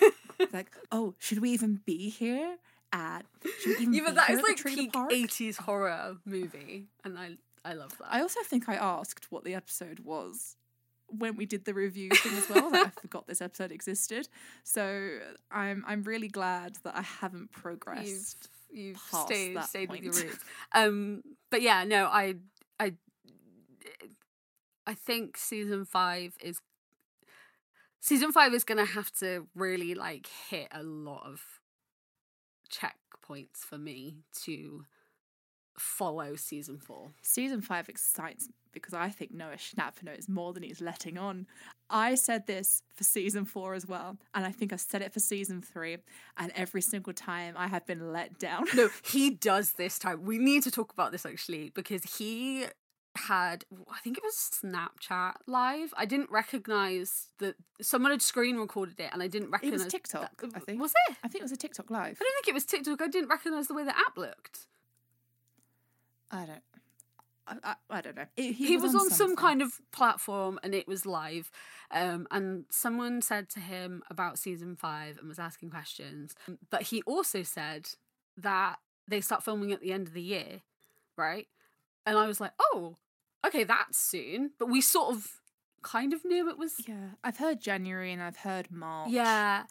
like, 0.52 0.72
oh, 0.90 1.14
should 1.20 1.38
we 1.38 1.50
even 1.50 1.80
be 1.86 2.08
here 2.10 2.56
at? 2.92 3.24
Should 3.60 3.78
we 3.78 3.82
even 3.82 3.94
yeah, 3.94 4.02
but 4.06 4.14
that 4.16 4.26
here 4.26 4.38
is 4.38 4.42
like 4.42 4.64
peak? 4.64 4.92
80s 4.92 5.56
horror 5.58 6.16
movie, 6.24 6.88
and 7.04 7.16
I 7.16 7.36
I 7.64 7.74
love 7.74 7.96
that. 7.98 8.08
I 8.10 8.20
also 8.20 8.40
think 8.44 8.68
I 8.68 8.74
asked 8.74 9.30
what 9.30 9.44
the 9.44 9.54
episode 9.54 10.00
was 10.00 10.56
when 11.08 11.36
we 11.36 11.46
did 11.46 11.64
the 11.64 11.74
review 11.74 12.10
thing 12.10 12.36
as 12.36 12.48
well. 12.48 12.70
like, 12.70 12.86
I 12.86 12.90
forgot 13.00 13.26
this 13.26 13.40
episode 13.40 13.72
existed, 13.72 14.28
so 14.62 15.18
I'm 15.50 15.84
I'm 15.86 16.02
really 16.02 16.28
glad 16.28 16.76
that 16.84 16.96
I 16.96 17.02
haven't 17.02 17.52
progressed. 17.52 18.48
you've 18.70 18.96
you've 18.96 18.98
stayed 18.98 19.56
that 19.56 19.68
stayed 19.68 19.90
with 19.90 20.02
your 20.02 20.12
roots. 20.12 20.44
Um, 20.72 21.22
but 21.50 21.62
yeah, 21.62 21.84
no, 21.84 22.06
I 22.06 22.36
I 22.78 22.94
I 24.86 24.94
think 24.94 25.36
season 25.36 25.84
five 25.84 26.36
is 26.40 26.60
season 28.00 28.32
five 28.32 28.52
is 28.52 28.64
gonna 28.64 28.84
have 28.84 29.12
to 29.20 29.46
really 29.54 29.94
like 29.94 30.28
hit 30.50 30.68
a 30.72 30.82
lot 30.82 31.24
of 31.26 31.42
checkpoints 32.70 33.58
for 33.58 33.78
me 33.78 34.18
to 34.42 34.84
follow 35.78 36.36
season 36.36 36.78
four. 36.78 37.10
Season 37.22 37.60
five 37.60 37.88
excites 37.88 38.48
me 38.48 38.54
because 38.72 38.94
I 38.94 39.08
think 39.08 39.32
Noah 39.32 39.54
Schnapp 39.56 40.02
knows 40.02 40.28
more 40.28 40.52
than 40.52 40.62
he's 40.64 40.80
letting 40.80 41.16
on. 41.16 41.46
I 41.90 42.16
said 42.16 42.46
this 42.46 42.82
for 42.96 43.04
season 43.04 43.44
four 43.44 43.74
as 43.74 43.86
well, 43.86 44.16
and 44.34 44.44
I 44.44 44.50
think 44.50 44.72
I've 44.72 44.80
said 44.80 45.00
it 45.02 45.12
for 45.12 45.20
season 45.20 45.62
three, 45.62 45.98
and 46.36 46.50
every 46.56 46.82
single 46.82 47.12
time 47.12 47.54
I 47.56 47.68
have 47.68 47.86
been 47.86 48.12
let 48.12 48.38
down. 48.38 48.66
No, 48.74 48.88
he 49.04 49.30
does 49.30 49.72
this 49.72 49.98
time. 49.98 50.24
We 50.24 50.38
need 50.38 50.62
to 50.64 50.70
talk 50.70 50.92
about 50.92 51.12
this 51.12 51.24
actually 51.24 51.70
because 51.74 52.02
he 52.18 52.66
had 53.16 53.64
I 53.88 54.00
think 54.02 54.18
it 54.18 54.24
was 54.24 54.50
Snapchat 54.60 55.34
live. 55.46 55.94
I 55.96 56.04
didn't 56.04 56.32
recognize 56.32 57.28
that 57.38 57.54
someone 57.80 58.10
had 58.10 58.20
screen 58.22 58.56
recorded 58.56 58.98
it 58.98 59.10
and 59.12 59.22
I 59.22 59.28
didn't 59.28 59.48
It 59.48 59.52
recognize 59.52 59.84
was 59.84 59.92
TikTok, 59.92 60.40
that- 60.40 60.50
I 60.56 60.58
think. 60.58 60.80
Was 60.80 60.92
it? 61.08 61.16
I 61.22 61.28
think 61.28 61.42
it 61.42 61.44
was 61.44 61.52
a 61.52 61.56
TikTok 61.56 61.90
live. 61.92 62.18
I 62.20 62.24
don't 62.24 62.34
think 62.34 62.48
it 62.48 62.54
was 62.54 62.64
TikTok. 62.64 63.00
I 63.00 63.06
didn't 63.06 63.28
recognize 63.28 63.68
the 63.68 63.74
way 63.74 63.84
the 63.84 63.96
app 63.96 64.16
looked. 64.16 64.66
I 66.34 66.46
don't. 66.46 66.62
I, 67.46 67.56
I, 67.62 67.74
I 67.90 68.00
don't 68.00 68.16
know. 68.16 68.24
It- 68.36 68.52
He, 68.54 68.76
was, 68.76 68.94
on, 68.94 69.10
some 69.10 69.36
kind 69.36 69.62
of 69.62 69.72
platform 69.92 70.58
and 70.62 70.74
it 70.74 70.88
was 70.88 71.04
live. 71.06 71.50
Um, 71.90 72.26
and 72.30 72.64
someone 72.70 73.20
said 73.22 73.48
to 73.50 73.60
him 73.60 74.02
about 74.10 74.38
season 74.38 74.76
five 74.76 75.18
and 75.18 75.28
was 75.28 75.38
asking 75.38 75.70
questions. 75.70 76.34
But 76.70 76.82
he 76.82 77.02
also 77.02 77.42
said 77.42 77.88
that 78.36 78.76
they 79.06 79.20
start 79.20 79.44
filming 79.44 79.72
at 79.72 79.80
the 79.80 79.92
end 79.92 80.08
of 80.08 80.14
the 80.14 80.22
year, 80.22 80.62
right? 81.18 81.46
And 82.06 82.16
I 82.18 82.26
was 82.26 82.40
like, 82.40 82.52
oh, 82.60 82.96
okay, 83.46 83.64
that's 83.64 83.98
soon. 83.98 84.52
But 84.58 84.70
we 84.70 84.80
sort 84.80 85.14
of 85.14 85.28
kind 85.82 86.14
of 86.14 86.24
knew 86.24 86.48
it 86.48 86.58
was. 86.58 86.76
Yeah, 86.88 87.10
I've 87.22 87.36
heard 87.36 87.60
January 87.60 88.10
and 88.12 88.22
I've 88.22 88.38
heard 88.38 88.70
March. 88.70 89.10
Yeah. 89.10 89.64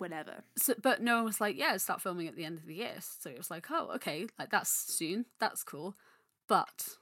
Whatever. 0.00 0.42
So, 0.56 0.74
but 0.82 1.02
no 1.02 1.16
one 1.16 1.24
was 1.26 1.40
like, 1.40 1.58
yeah, 1.58 1.76
start 1.76 2.00
filming 2.00 2.26
at 2.26 2.36
the 2.36 2.44
end 2.44 2.58
of 2.58 2.66
the 2.66 2.74
year. 2.74 2.94
So 3.00 3.30
it 3.30 3.38
was 3.38 3.50
like, 3.50 3.66
oh, 3.70 3.90
okay, 3.96 4.26
like 4.38 4.50
that's 4.50 4.70
soon. 4.70 5.26
That's 5.38 5.62
cool. 5.62 5.94
But 6.48 6.96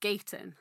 Gaten, 0.00 0.54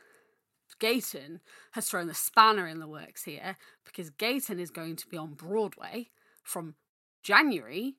Gaten 0.79 1.39
has 1.71 1.89
thrown 1.89 2.07
the 2.07 2.13
spanner 2.13 2.67
in 2.67 2.79
the 2.79 2.87
works 2.87 3.23
here 3.23 3.55
because 3.85 4.11
Gaten 4.11 4.59
is 4.59 4.69
going 4.69 4.95
to 4.97 5.07
be 5.07 5.17
on 5.17 5.33
Broadway 5.33 6.09
from 6.43 6.75
January 7.23 7.95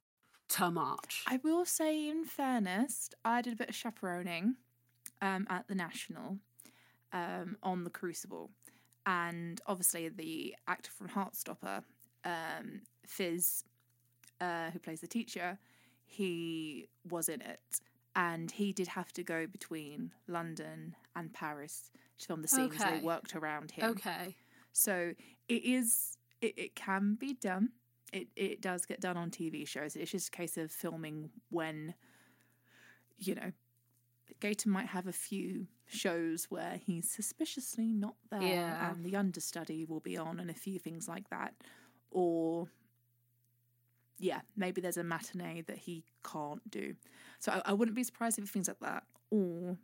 to 0.50 0.71
March. 0.71 1.25
I 1.26 1.40
will 1.43 1.64
say, 1.64 2.09
in 2.09 2.25
fairness, 2.25 3.11
I 3.25 3.43
did 3.43 3.52
a 3.55 3.57
bit 3.57 3.71
of 3.71 3.75
chaperoning 3.75 4.57
um, 5.21 5.47
at 5.50 5.69
the 5.69 5.75
National 5.75 6.38
um, 7.12 7.57
on 7.62 7.85
the 7.85 7.90
Crucible, 7.90 8.50
and 9.07 9.61
obviously 9.67 10.09
the 10.09 10.55
actor 10.67 10.90
from 10.90 11.09
Heartstopper, 11.09 11.83
um, 12.25 12.83
Fizz, 13.08 13.64
uh, 14.40 14.70
who 14.70 14.78
plays 14.78 15.00
the 15.00 15.06
teacher, 15.08 15.58
he 16.04 16.88
was 17.08 17.28
in 17.28 17.40
it, 17.40 17.80
and 18.14 18.50
he 18.50 18.72
did 18.72 18.88
have 18.88 19.12
to 19.14 19.22
go 19.24 19.46
between 19.46 20.12
London 20.26 20.94
and 21.16 21.32
Paris 21.32 21.90
to 22.20 22.26
film 22.26 22.42
the 22.42 22.48
scenes. 22.48 22.74
Okay. 22.80 22.98
They 22.98 23.04
worked 23.04 23.34
around 23.34 23.72
him. 23.72 23.90
okay. 23.90 24.36
So 24.72 25.12
it 25.48 25.64
is 25.64 26.16
it, 26.40 26.54
it 26.56 26.74
can 26.76 27.14
be 27.18 27.34
done. 27.34 27.70
It 28.12 28.28
it 28.36 28.60
does 28.60 28.86
get 28.86 29.00
done 29.00 29.16
on 29.16 29.30
TV 29.30 29.66
shows. 29.66 29.96
It's 29.96 30.10
just 30.12 30.28
a 30.28 30.30
case 30.30 30.56
of 30.56 30.70
filming 30.70 31.30
when 31.50 31.94
you 33.18 33.34
know 33.34 33.52
Gator 34.40 34.68
might 34.68 34.86
have 34.86 35.06
a 35.08 35.12
few 35.12 35.66
shows 35.86 36.46
where 36.50 36.78
he's 36.84 37.10
suspiciously 37.10 37.92
not 37.92 38.14
there 38.30 38.42
Yeah. 38.42 38.90
and 38.90 39.04
the 39.04 39.16
understudy 39.16 39.84
will 39.84 40.00
be 40.00 40.16
on 40.16 40.38
and 40.38 40.50
a 40.50 40.54
few 40.54 40.78
things 40.78 41.08
like 41.08 41.28
that. 41.30 41.54
Or 42.10 42.68
yeah, 44.18 44.40
maybe 44.56 44.80
there's 44.80 44.96
a 44.96 45.04
matinee 45.04 45.62
that 45.62 45.78
he 45.78 46.04
can't 46.25 46.68
do. 46.70 46.94
So 47.38 47.52
I, 47.52 47.70
I 47.70 47.72
wouldn't 47.72 47.96
be 47.96 48.02
surprised 48.02 48.38
if 48.38 48.48
things 48.48 48.68
like 48.68 48.80
that. 48.80 49.04
Or 49.30 49.76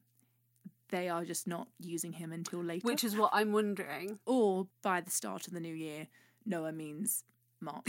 they 0.91 1.09
are 1.09 1.25
just 1.25 1.47
not 1.47 1.69
using 1.79 2.13
him 2.13 2.33
until 2.33 2.63
later 2.63 2.87
Which 2.87 3.05
is 3.05 3.17
what 3.17 3.31
I'm 3.33 3.53
wondering. 3.53 4.19
or 4.27 4.67
by 4.83 5.01
the 5.01 5.11
start 5.11 5.47
of 5.47 5.53
the 5.53 5.61
new 5.61 5.75
year, 5.75 6.09
Noah 6.45 6.73
means 6.73 7.25
March. 7.61 7.87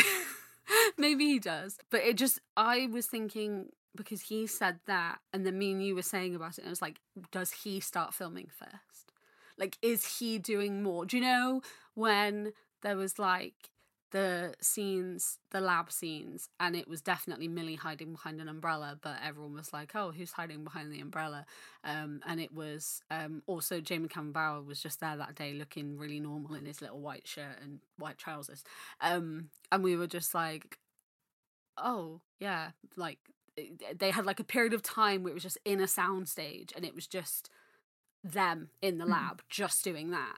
Maybe 0.97 1.25
he 1.25 1.39
does. 1.39 1.77
But 1.89 2.01
it 2.03 2.15
just, 2.17 2.39
I 2.55 2.87
was 2.87 3.05
thinking 3.07 3.69
because 3.95 4.21
he 4.21 4.45
said 4.47 4.79
that, 4.87 5.19
and 5.33 5.45
then 5.45 5.57
me 5.57 5.71
and 5.71 5.83
you 5.83 5.95
were 5.95 6.01
saying 6.01 6.35
about 6.35 6.57
it, 6.57 6.59
and 6.59 6.67
I 6.67 6.69
was 6.69 6.81
like, 6.81 6.99
does 7.31 7.51
he 7.51 7.79
start 7.79 8.13
filming 8.13 8.47
first? 8.49 9.13
Like, 9.57 9.77
is 9.81 10.19
he 10.19 10.37
doing 10.37 10.83
more? 10.83 11.05
Do 11.05 11.15
you 11.17 11.23
know 11.23 11.61
when 11.93 12.51
there 12.81 12.97
was 12.97 13.17
like 13.17 13.69
the 14.11 14.53
scenes, 14.61 15.39
the 15.51 15.59
lab 15.59 15.91
scenes, 15.91 16.49
and 16.59 16.75
it 16.75 16.87
was 16.87 17.01
definitely 17.01 17.47
Millie 17.47 17.75
hiding 17.75 18.11
behind 18.13 18.39
an 18.39 18.47
umbrella, 18.47 18.97
but 19.01 19.17
everyone 19.23 19.53
was 19.53 19.73
like, 19.73 19.95
oh, 19.95 20.11
who's 20.11 20.31
hiding 20.31 20.63
behind 20.63 20.91
the 20.91 20.99
umbrella? 21.01 21.45
Um, 21.83 22.21
and 22.25 22.39
it 22.39 22.53
was 22.53 23.01
um, 23.11 23.41
also 23.47 23.81
Jamie 23.81 24.07
Cameron 24.07 24.31
Bower 24.31 24.61
was 24.61 24.81
just 24.81 24.99
there 24.99 25.17
that 25.17 25.35
day 25.35 25.53
looking 25.53 25.97
really 25.97 26.19
normal 26.19 26.55
in 26.55 26.65
his 26.65 26.81
little 26.81 26.99
white 26.99 27.27
shirt 27.27 27.57
and 27.61 27.79
white 27.97 28.17
trousers. 28.17 28.63
Um, 29.01 29.49
and 29.71 29.83
we 29.83 29.95
were 29.95 30.07
just 30.07 30.33
like, 30.33 30.77
oh, 31.77 32.21
yeah, 32.39 32.71
like 32.95 33.19
they 33.97 34.11
had 34.11 34.25
like 34.25 34.39
a 34.39 34.43
period 34.45 34.73
of 34.73 34.81
time 34.81 35.23
where 35.23 35.31
it 35.31 35.33
was 35.33 35.43
just 35.43 35.57
in 35.65 35.79
a 35.79 35.85
soundstage 35.85 36.75
and 36.75 36.83
it 36.85 36.93
was 36.93 37.07
just 37.07 37.49
them 38.23 38.69
in 38.81 38.97
the 38.97 39.05
Mhm. 39.05 39.09
lab 39.11 39.41
just 39.49 39.83
doing 39.83 40.11
that. 40.11 40.37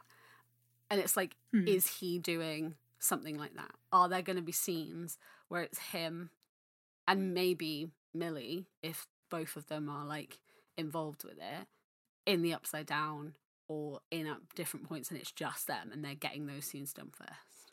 And 0.89 0.99
it's 0.99 1.17
like, 1.17 1.35
Hmm. 1.51 1.67
is 1.67 1.97
he 1.99 2.17
doing 2.19 2.75
something 2.99 3.37
like 3.37 3.55
that? 3.55 3.71
Are 3.91 4.09
there 4.09 4.21
going 4.21 4.37
to 4.37 4.41
be 4.41 4.51
scenes 4.51 5.17
where 5.47 5.61
it's 5.61 5.79
him 5.79 6.29
and 7.07 7.33
maybe 7.33 7.87
Millie, 8.13 8.67
if 8.81 9.07
both 9.29 9.55
of 9.55 9.67
them 9.67 9.89
are 9.89 10.05
like 10.05 10.39
involved 10.77 11.23
with 11.23 11.37
it, 11.37 11.67
in 12.25 12.41
the 12.41 12.53
upside 12.53 12.85
down 12.85 13.33
or 13.67 13.99
in 14.11 14.27
at 14.27 14.37
different 14.55 14.87
points 14.87 15.09
and 15.09 15.19
it's 15.19 15.31
just 15.31 15.67
them 15.67 15.89
and 15.91 16.03
they're 16.03 16.15
getting 16.15 16.45
those 16.45 16.65
scenes 16.65 16.93
done 16.93 17.11
first? 17.11 17.71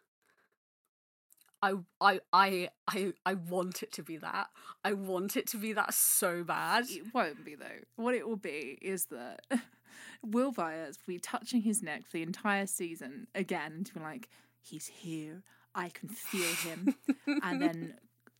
I, 1.62 1.74
I 1.98 2.20
I 2.30 2.68
I 2.86 3.12
I 3.24 3.34
want 3.34 3.82
it 3.82 3.90
to 3.92 4.02
be 4.02 4.18
that. 4.18 4.48
I 4.84 4.92
want 4.92 5.34
it 5.36 5.46
to 5.48 5.56
be 5.56 5.72
that 5.72 5.94
so 5.94 6.44
bad. 6.44 6.84
it 6.90 7.14
won't 7.14 7.42
be 7.42 7.54
though. 7.54 7.64
What 7.96 8.14
it 8.14 8.28
will 8.28 8.36
be 8.36 8.78
is 8.82 9.06
that 9.06 9.40
Will 10.22 10.52
Byers 10.52 10.98
will 10.98 11.14
be 11.14 11.18
touching 11.18 11.62
his 11.62 11.82
neck 11.82 12.02
for 12.06 12.18
the 12.18 12.22
entire 12.22 12.66
season 12.66 13.28
again 13.34 13.84
to 13.84 13.94
be 13.94 14.00
like, 14.00 14.28
he's 14.64 14.86
here. 14.86 15.42
I 15.74 15.88
can 15.90 16.08
feel 16.08 16.54
him. 16.70 16.94
and 17.42 17.60
then 17.60 17.94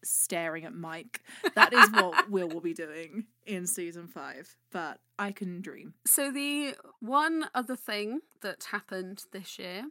staring 0.05 0.65
at 0.65 0.75
Mike. 0.75 1.21
That 1.55 1.73
is 1.73 1.91
what 1.93 2.29
Will 2.31 2.49
will 2.49 2.61
be 2.61 2.75
doing 2.75 3.25
in 3.47 3.67
season 3.67 4.07
five. 4.07 4.55
But 4.71 5.01
I 5.19 5.33
can 5.33 5.61
dream. 5.63 5.95
So 6.07 6.31
the 6.31 6.75
one 7.01 7.47
other 7.55 7.77
thing 7.77 8.21
that 8.43 8.65
happened 8.71 9.25
this 9.33 9.59
year 9.59 9.85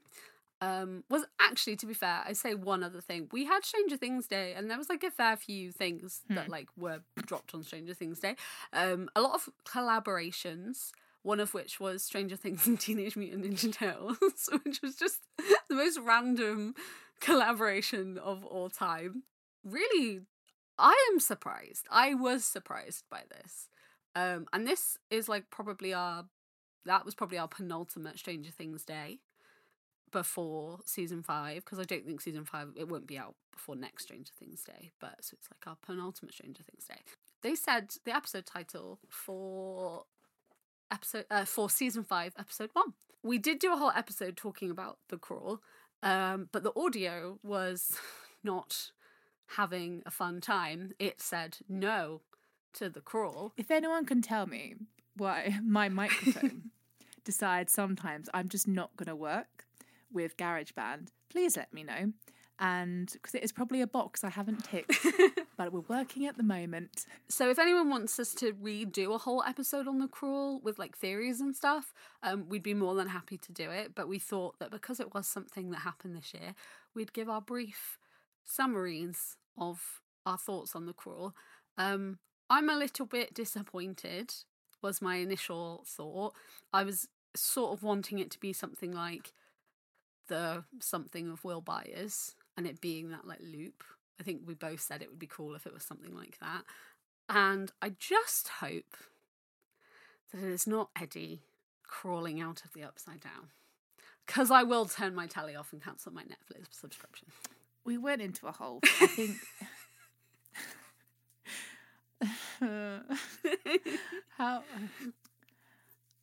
um, 0.62 1.04
was 1.10 1.26
actually, 1.42 1.76
to 1.78 1.86
be 1.86 1.94
fair, 1.94 2.22
I 2.26 2.32
say 2.34 2.54
one 2.56 2.84
other 2.84 3.02
thing. 3.02 3.28
We 3.34 3.44
had 3.46 3.66
Stranger 3.66 3.98
Things 3.98 4.28
Day, 4.28 4.54
and 4.56 4.70
there 4.72 4.78
was 4.78 4.88
like 4.88 5.04
a 5.04 5.12
fair 5.12 5.36
few 5.36 5.72
things 5.74 6.22
that 6.30 6.46
Hmm. 6.46 6.52
like 6.52 6.70
were 6.78 7.02
dropped 7.26 7.54
on 7.54 7.64
Stranger 7.64 7.94
Things 7.94 8.20
Day. 8.20 8.38
Um, 8.72 9.10
a 9.16 9.22
lot 9.22 9.34
of 9.36 9.50
collaborations. 9.66 10.92
One 11.24 11.40
of 11.40 11.54
which 11.54 11.80
was 11.80 12.04
Stranger 12.04 12.36
Things 12.36 12.68
and 12.68 12.78
Teenage 12.78 13.16
Mutant 13.16 13.46
Ninja 13.46 13.72
Turtles, 13.74 14.50
which 14.66 14.82
was 14.82 14.96
just 14.98 15.20
the 15.74 15.84
most 15.84 16.00
random 16.00 16.76
collaboration 17.20 18.18
of 18.18 18.46
all 18.46 18.70
time. 18.70 19.24
Really, 19.64 20.22
I 20.78 21.10
am 21.12 21.20
surprised. 21.20 21.86
I 21.92 22.14
was 22.14 22.46
surprised 22.46 23.06
by 23.10 23.22
this. 23.30 23.70
Um, 24.16 24.46
and 24.54 24.68
this 24.68 24.98
is 25.10 25.28
like 25.28 25.50
probably 25.50 25.94
our 25.94 26.26
that 26.86 27.06
was 27.06 27.16
probably 27.16 27.38
our 27.38 27.48
penultimate 27.48 28.20
Stranger 28.20 28.52
Things 28.52 28.84
day 28.84 29.20
before 30.12 30.80
season 30.86 31.24
five 31.24 31.66
because 31.66 31.80
I 31.80 31.84
don't 31.84 32.06
think 32.06 32.22
season 32.22 32.46
five 32.46 32.70
it 32.76 32.88
won't 32.88 33.08
be 33.08 33.18
out 33.18 33.36
before 33.52 33.76
next 33.76 34.04
Stranger 34.04 34.34
Things 34.38 34.64
day, 34.64 34.92
but 35.00 35.16
so 35.22 35.36
it's 35.40 35.48
like 35.50 35.66
our 35.66 35.78
penultimate 35.82 36.36
Stranger 36.36 36.62
Things 36.64 36.86
day. 36.86 37.02
They 37.42 37.56
said 37.56 37.94
the 38.06 38.16
episode 38.16 38.46
title 38.46 39.00
for 39.10 40.04
episode 40.94 41.26
uh, 41.32 41.46
for 41.46 41.70
season 41.70 42.04
five, 42.04 42.34
episode 42.38 42.70
one. 42.74 42.94
We 43.24 43.38
did 43.38 43.60
do 43.60 43.74
a 43.74 43.78
whole 43.78 43.92
episode 43.96 44.38
talking 44.38 44.70
about 44.70 45.00
the 45.10 45.18
crawl, 45.18 45.62
um, 46.04 46.50
but 46.52 46.64
the 46.64 46.74
audio 46.76 47.40
was 47.42 47.98
not 48.44 48.92
having 49.58 50.04
a 50.06 50.12
fun 50.12 50.40
time. 50.40 50.92
It 51.00 51.22
said 51.22 51.58
no 51.68 52.22
to 52.74 52.90
the 52.90 53.02
crawl. 53.02 53.54
If 53.58 53.72
anyone 53.72 54.06
can 54.06 54.22
tell 54.22 54.46
me 54.46 54.76
why 55.18 55.60
my 55.64 55.90
microphone 55.90 56.72
decides 57.24 57.74
sometimes 57.74 58.30
I'm 58.34 58.50
just 58.50 58.68
not 58.68 58.96
going 58.96 59.08
to 59.08 59.16
work 59.16 59.66
with 60.12 60.38
GarageBand, 60.38 61.08
please 61.30 61.58
let 61.58 61.74
me 61.74 61.84
know. 61.84 62.14
And 62.64 63.12
because 63.12 63.36
it 63.36 63.44
is 63.44 63.52
probably 63.52 63.82
a 63.82 63.88
box 63.88 64.24
I 64.24 64.30
haven't 64.30 64.64
ticked, 64.64 65.06
but 65.58 65.74
we're 65.74 65.82
working 65.82 66.26
at 66.28 66.38
the 66.38 66.44
moment. 66.44 67.06
So 67.28 67.50
if 67.50 67.60
anyone 67.60 67.90
wants 67.90 68.18
us 68.20 68.34
to 68.36 68.54
redo 68.54 69.14
a 69.14 69.18
whole 69.18 69.44
episode 69.44 69.86
on 69.86 70.00
the 70.00 70.08
crawl 70.08 70.62
with 70.62 70.80
like 70.80 70.98
theories 70.98 71.42
and 71.42 71.54
stuff, 71.54 71.94
um, 72.24 72.48
we'd 72.48 72.64
be 72.64 72.74
more 72.74 72.96
than 72.96 73.10
happy 73.10 73.38
to 73.38 73.52
do 73.52 73.70
it. 73.70 73.94
But 73.94 74.08
we 74.08 74.18
thought 74.18 74.60
that 74.60 74.72
because 74.72 75.02
it 75.02 75.14
was 75.14 75.28
something 75.28 75.72
that 75.72 75.80
happened 75.80 76.16
this 76.16 76.34
year, 76.34 76.56
we'd 76.96 77.12
give 77.12 77.28
our 77.28 77.42
brief 77.42 78.00
summaries 78.46 79.36
of 79.58 80.02
our 80.26 80.38
thoughts 80.38 80.74
on 80.74 80.86
the 80.86 80.94
crawl. 80.94 81.34
Um, 81.78 82.20
I'm 82.50 82.70
a 82.70 82.78
little 82.78 83.06
bit 83.06 83.34
disappointed, 83.34 84.34
was 84.82 85.02
my 85.02 85.18
initial 85.18 85.84
thought. 85.86 86.34
I 86.72 86.84
was 86.84 87.10
sort 87.36 87.74
of 87.74 87.84
wanting 87.84 88.20
it 88.20 88.32
to 88.32 88.40
be 88.40 88.54
something 88.54 88.94
like 88.94 89.34
the 90.30 90.64
something 90.80 91.30
of 91.30 91.44
Will 91.44 91.60
Byers 91.60 92.36
and 92.58 92.68
it 92.68 92.82
being 92.82 93.10
that 93.10 93.28
like 93.28 93.40
loop. 93.42 93.84
I 94.20 94.24
think 94.24 94.42
we 94.46 94.54
both 94.54 94.82
said 94.82 95.02
it 95.02 95.10
would 95.10 95.20
be 95.20 95.28
cool 95.28 95.56
if 95.56 95.66
it 95.66 95.74
was 95.74 95.84
something 95.84 96.16
like 96.16 96.38
that. 96.40 96.64
And 97.30 97.72
I 97.82 97.90
just 97.98 98.48
hope 98.60 98.98
that 100.32 100.44
it 100.44 100.52
is 100.52 100.68
not 100.68 100.90
Eddie 101.00 101.42
crawling 101.84 102.42
out 102.42 102.64
of 102.64 102.74
the 102.74 102.84
upside 102.84 103.22
down. 103.22 103.50
Because 104.26 104.52
I 104.52 104.64
will 104.64 104.86
turn 104.86 105.16
my 105.16 105.28
telly 105.28 105.56
off 105.56 105.74
and 105.74 105.84
cancel 105.84 106.14
my 106.14 106.24
Netflix 106.24 106.68
subscription. 106.72 107.28
We 107.84 107.98
went 107.98 108.22
into 108.22 108.48
a 108.48 108.52
hole. 108.52 108.80
I 109.02 109.08
think. 109.08 109.38
How. 114.38 114.64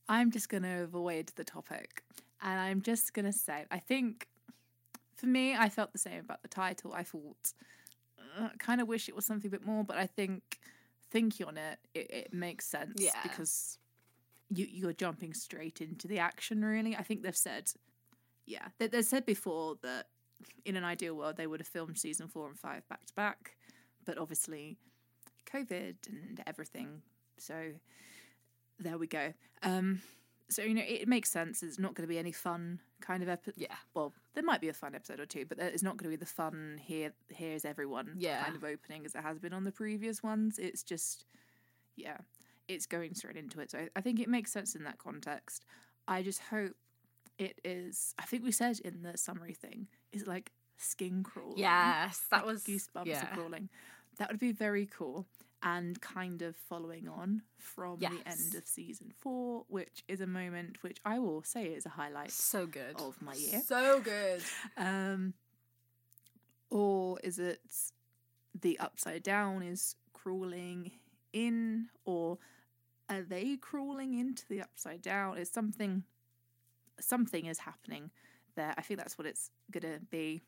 I'm 0.09 0.31
just 0.31 0.49
going 0.49 0.63
to 0.63 0.83
avoid 0.83 1.31
the 1.37 1.45
topic. 1.45 2.03
And 2.43 2.59
I'm 2.59 2.81
just 2.81 3.13
going 3.13 3.27
to 3.27 3.33
say, 3.33 3.67
I 3.71 3.79
think 3.79 4.27
for 5.21 5.27
me, 5.27 5.55
I 5.55 5.69
felt 5.69 5.93
the 5.93 5.99
same 5.99 6.21
about 6.21 6.43
the 6.43 6.49
title. 6.49 6.93
I 6.95 7.03
thought, 7.03 7.53
uh, 8.39 8.49
kind 8.59 8.81
of 8.81 8.89
wish 8.89 9.09
it 9.09 9.15
was 9.15 9.27
something 9.27 9.49
a 9.49 9.53
bit 9.53 9.65
more, 9.67 9.85
but 9.85 9.99
I 9.99 10.07
think 10.07 10.59
thinking 11.11 11.47
on 11.47 11.59
it, 11.59 11.79
it, 11.95 12.11
it 12.11 12.33
makes 12.35 12.67
sense 12.67 12.95
Yeah. 13.03 13.21
because 13.23 13.79
you 14.49 14.67
you're 14.71 14.93
jumping 14.93 15.35
straight 15.35 15.81
into 15.81 16.09
the 16.09 16.19
action. 16.19 16.65
Really, 16.65 16.97
I 16.97 17.03
think 17.03 17.23
they've 17.23 17.37
said, 17.37 17.71
yeah, 18.47 18.69
they 18.79 18.87
they 18.89 19.03
said 19.03 19.27
before 19.27 19.77
that 19.83 20.07
in 20.65 20.75
an 20.77 20.85
ideal 20.85 21.15
world 21.15 21.37
they 21.37 21.47
would 21.47 21.61
have 21.61 21.69
filmed 21.69 21.99
season 21.99 22.27
four 22.29 22.49
and 22.49 22.59
five 22.59 22.89
back 22.89 23.05
to 23.07 23.15
back, 23.15 23.57
but 24.05 24.19
obviously, 24.19 24.79
COVID 25.53 25.97
and 26.09 26.43
everything. 26.47 27.03
So 27.39 27.73
there 28.79 28.99
we 28.99 29.07
go. 29.07 29.33
Um, 29.63 30.01
so 30.51 30.63
you 30.63 30.75
know 30.75 30.83
it, 30.87 31.09
makes 31.09 31.31
sense. 31.31 31.63
It's 31.63 31.79
not 31.79 31.95
going 31.95 32.07
to 32.07 32.13
be 32.13 32.19
any 32.19 32.33
fun 32.33 32.81
kind 33.01 33.23
of 33.23 33.29
episode. 33.29 33.55
Yeah. 33.57 33.75
Well, 33.95 34.13
there 34.35 34.45
might 34.45 34.61
be 34.61 34.69
a 34.69 34.73
fun 34.73 34.95
episode 34.95 35.21
or 35.21 35.27
two, 35.27 35.47
but 35.47 35.59
it's 35.59 35.83
not 35.83 35.97
going 35.97 36.11
to 36.11 36.17
be 36.17 36.21
the 36.21 36.27
fun 36.31 36.79
here. 36.83 37.13
Here's 37.29 37.65
everyone 37.65 38.15
Yeah. 38.19 38.43
kind 38.45 38.57
of 38.57 38.65
opening 38.65 39.05
as 39.07 39.15
it 39.15 39.23
has 39.23 39.39
been 39.39 39.53
on 39.53 39.65
the 39.65 39.73
previous 39.73 40.23
ones. 40.23 40.59
It's 40.59 40.83
just, 40.83 41.25
yeah, 41.97 42.19
it's 42.69 42.87
going 42.87 43.15
straight 43.15 43.37
into 43.37 43.61
it. 43.61 43.71
So 43.71 43.79
I, 43.79 43.89
I 43.97 44.01
think 44.01 44.21
it 44.21 44.29
makes 44.29 44.53
sense 44.53 44.75
in 44.75 44.85
that 44.85 44.99
context. 44.99 45.65
I 46.07 46.23
just 46.23 46.41
hope 46.41 46.75
it 47.39 47.61
is. 47.65 48.15
I 48.19 48.25
think 48.25 48.45
we 48.45 48.53
said 48.53 48.79
in 48.81 49.03
the 49.03 49.17
summary 49.17 49.55
thing 49.55 49.89
is 50.13 50.27
like 50.27 50.53
skin 50.77 51.23
crawling. 51.23 51.59
Yes, 51.59 52.23
that 52.31 52.39
like 52.39 52.47
was 52.47 52.65
goosebumps 52.65 53.07
yeah. 53.07 53.25
crawling. 53.27 53.69
That 54.19 54.31
would 54.31 54.41
be 54.41 54.53
very 54.53 54.87
cool. 54.87 55.27
And 55.63 56.01
kind 56.01 56.41
of 56.41 56.57
following 56.57 57.07
on 57.07 57.43
from 57.59 57.99
the 57.99 58.07
end 58.25 58.55
of 58.57 58.67
season 58.67 59.13
four, 59.19 59.65
which 59.69 60.03
is 60.09 60.23
a 60.23 60.27
moment 60.27 60.79
which 60.83 60.97
I 61.05 61.19
will 61.19 61.43
say 61.43 61.65
is 61.67 61.85
a 61.85 61.91
highlight 61.91 62.31
So 62.31 62.67
good. 62.67 62.97
of 62.99 63.21
my 63.21 63.35
year. 63.35 63.61
So 63.67 64.01
good. 64.01 64.41
Um, 64.79 65.35
or 66.71 67.19
is 67.23 67.39
it 67.39 67.61
the 68.59 68.79
upside 68.79 69.23
down 69.23 69.63
is 69.63 69.97
crawling 70.15 70.93
in, 71.33 71.89
or 72.05 72.39
are 73.09 73.23
they 73.23 73.57
crawling 73.57 74.19
into 74.19 74.47
the 74.49 74.63
upside 74.63 75.03
down? 75.03 75.37
It's 75.37 75.51
something. 75.51 76.05
Something 77.01 77.47
is 77.47 77.59
happening 77.59 78.11
there. 78.57 78.75
I 78.77 78.83
think 78.83 78.99
that's 78.99 79.17
what 79.19 79.27
it's 79.27 79.51
gonna 79.71 79.99
be, 80.11 80.41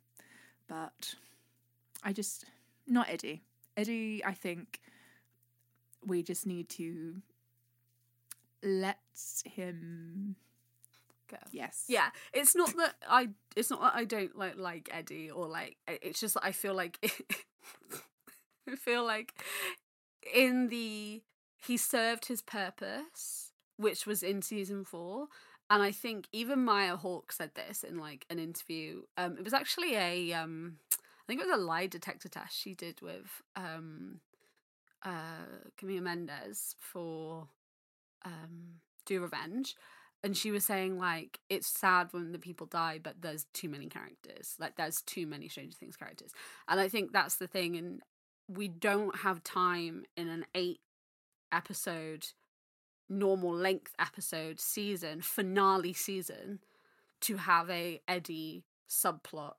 but 0.68 1.14
I 2.02 2.12
just 2.12 2.44
not 2.86 3.08
Eddie. 3.10 3.42
Eddie, 3.76 4.22
I 4.24 4.32
think 4.34 4.80
we 6.06 6.22
just 6.22 6.46
need 6.46 6.68
to 6.70 7.22
let 8.62 8.98
him. 9.44 10.36
Go. 11.28 11.38
Yes. 11.50 11.84
Yeah, 11.88 12.10
it's 12.32 12.54
not 12.54 12.76
that 12.76 12.94
I. 13.08 13.30
It's 13.56 13.70
not 13.70 13.80
that 13.80 13.94
I 13.94 14.04
don't 14.04 14.36
like 14.36 14.56
like 14.56 14.88
Eddie 14.92 15.30
or 15.30 15.46
like. 15.46 15.76
It's 15.86 16.20
just 16.20 16.34
that 16.34 16.44
I 16.44 16.52
feel 16.52 16.74
like. 16.74 16.98
I 18.70 18.76
feel 18.76 19.04
like 19.04 19.34
in 20.34 20.68
the 20.68 21.22
he 21.56 21.76
served 21.76 22.26
his 22.26 22.42
purpose, 22.42 23.52
which 23.76 24.06
was 24.06 24.22
in 24.22 24.42
season 24.42 24.84
four, 24.84 25.28
and 25.70 25.82
I 25.82 25.90
think 25.90 26.28
even 26.32 26.64
Maya 26.64 26.96
Hawke 26.96 27.32
said 27.32 27.54
this 27.54 27.82
in 27.82 27.98
like 27.98 28.26
an 28.30 28.38
interview. 28.38 29.02
Um, 29.16 29.36
it 29.38 29.44
was 29.44 29.54
actually 29.54 29.96
a 29.96 30.32
um, 30.32 30.76
I 30.92 31.24
think 31.26 31.40
it 31.40 31.46
was 31.46 31.58
a 31.58 31.62
lie 31.62 31.86
detector 31.86 32.28
test 32.28 32.58
she 32.58 32.74
did 32.74 33.00
with 33.00 33.42
um, 33.56 34.20
uh, 35.04 35.68
Camila 35.80 36.02
Mendes 36.02 36.76
for 36.78 37.48
um, 38.24 38.80
Do 39.06 39.20
Revenge 39.20 39.74
and 40.24 40.36
she 40.36 40.50
was 40.50 40.64
saying 40.64 40.98
like 40.98 41.40
it's 41.48 41.66
sad 41.66 42.08
when 42.12 42.32
the 42.32 42.38
people 42.38 42.66
die 42.66 43.00
but 43.02 43.20
there's 43.20 43.46
too 43.52 43.68
many 43.68 43.86
characters. 43.86 44.54
Like 44.58 44.76
there's 44.76 45.02
too 45.02 45.26
many 45.26 45.48
stranger 45.48 45.76
things 45.76 45.96
characters. 45.96 46.32
And 46.68 46.80
i 46.80 46.88
think 46.88 47.12
that's 47.12 47.36
the 47.36 47.46
thing 47.46 47.76
and 47.76 48.00
we 48.48 48.68
don't 48.68 49.16
have 49.18 49.42
time 49.44 50.04
in 50.16 50.28
an 50.28 50.44
eight 50.54 50.80
episode 51.50 52.28
normal 53.08 53.52
length 53.52 53.92
episode 53.98 54.58
season 54.58 55.20
finale 55.20 55.92
season 55.92 56.60
to 57.20 57.36
have 57.36 57.68
a 57.68 58.00
eddie 58.08 58.64
subplot 58.88 59.54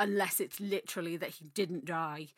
unless 0.00 0.40
it's 0.40 0.58
literally 0.58 1.16
that 1.16 1.30
he 1.30 1.44
didn't 1.54 1.84
die 1.84 2.28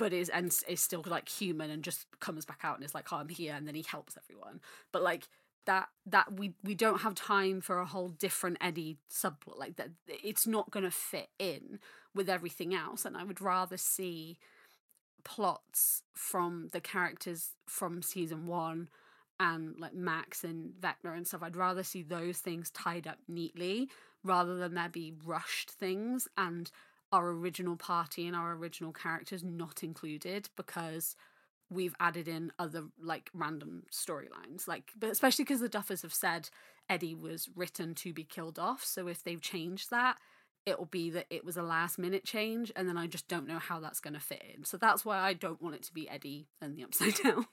but 0.00 0.14
is 0.14 0.30
and 0.30 0.50
is 0.66 0.80
still 0.80 1.04
like 1.06 1.28
human 1.28 1.70
and 1.70 1.84
just 1.84 2.06
comes 2.20 2.46
back 2.46 2.60
out 2.64 2.76
and 2.76 2.84
is 2.84 2.94
like 2.94 3.12
oh, 3.12 3.16
i'm 3.16 3.28
here 3.28 3.54
and 3.54 3.68
then 3.68 3.74
he 3.74 3.84
helps 3.86 4.16
everyone. 4.16 4.60
But 4.92 5.02
like 5.02 5.28
that 5.66 5.90
that 6.06 6.32
we 6.38 6.54
we 6.64 6.74
don't 6.74 7.02
have 7.02 7.14
time 7.14 7.60
for 7.60 7.78
a 7.78 7.86
whole 7.86 8.08
different 8.08 8.56
Eddie 8.62 8.96
subplot 9.12 9.58
like 9.58 9.76
that 9.76 9.90
it's 10.06 10.46
not 10.46 10.70
going 10.70 10.84
to 10.84 10.90
fit 10.90 11.28
in 11.38 11.78
with 12.14 12.30
everything 12.30 12.74
else. 12.74 13.04
And 13.04 13.14
I 13.14 13.24
would 13.24 13.42
rather 13.42 13.76
see 13.76 14.38
plots 15.22 16.02
from 16.14 16.70
the 16.72 16.80
characters 16.80 17.50
from 17.66 18.00
season 18.00 18.46
1 18.46 18.88
and 19.38 19.78
like 19.78 19.94
Max 19.94 20.44
and 20.44 20.72
Vecna 20.80 21.14
and 21.14 21.26
stuff. 21.26 21.42
I'd 21.42 21.56
rather 21.56 21.82
see 21.82 22.02
those 22.02 22.38
things 22.38 22.70
tied 22.70 23.06
up 23.06 23.18
neatly 23.28 23.90
rather 24.24 24.56
than 24.56 24.74
there 24.74 24.88
be 24.88 25.12
rushed 25.24 25.70
things. 25.70 26.26
And 26.38 26.70
our 27.12 27.30
original 27.30 27.76
party 27.76 28.26
and 28.26 28.36
our 28.36 28.52
original 28.52 28.92
characters 28.92 29.42
not 29.42 29.82
included 29.82 30.48
because 30.56 31.16
we've 31.68 31.94
added 32.00 32.26
in 32.26 32.52
other 32.58 32.84
like 33.00 33.30
random 33.32 33.84
storylines 33.92 34.66
like 34.66 34.90
but 34.98 35.10
especially 35.10 35.44
because 35.44 35.60
the 35.60 35.68
duffers 35.68 36.02
have 36.02 36.14
said 36.14 36.48
eddie 36.88 37.14
was 37.14 37.48
written 37.54 37.94
to 37.94 38.12
be 38.12 38.24
killed 38.24 38.58
off 38.58 38.84
so 38.84 39.06
if 39.06 39.22
they've 39.22 39.40
changed 39.40 39.90
that 39.90 40.16
it'll 40.66 40.84
be 40.84 41.10
that 41.10 41.26
it 41.30 41.44
was 41.44 41.56
a 41.56 41.62
last 41.62 41.98
minute 41.98 42.24
change 42.24 42.72
and 42.76 42.88
then 42.88 42.96
i 42.96 43.06
just 43.06 43.28
don't 43.28 43.46
know 43.46 43.58
how 43.58 43.80
that's 43.80 44.00
going 44.00 44.14
to 44.14 44.20
fit 44.20 44.42
in. 44.54 44.64
So 44.64 44.76
that's 44.76 45.04
why 45.04 45.18
i 45.18 45.32
don't 45.32 45.62
want 45.62 45.74
it 45.76 45.82
to 45.84 45.94
be 45.94 46.08
eddie 46.08 46.48
and 46.60 46.76
the 46.76 46.84
upside 46.84 47.14
down. 47.22 47.46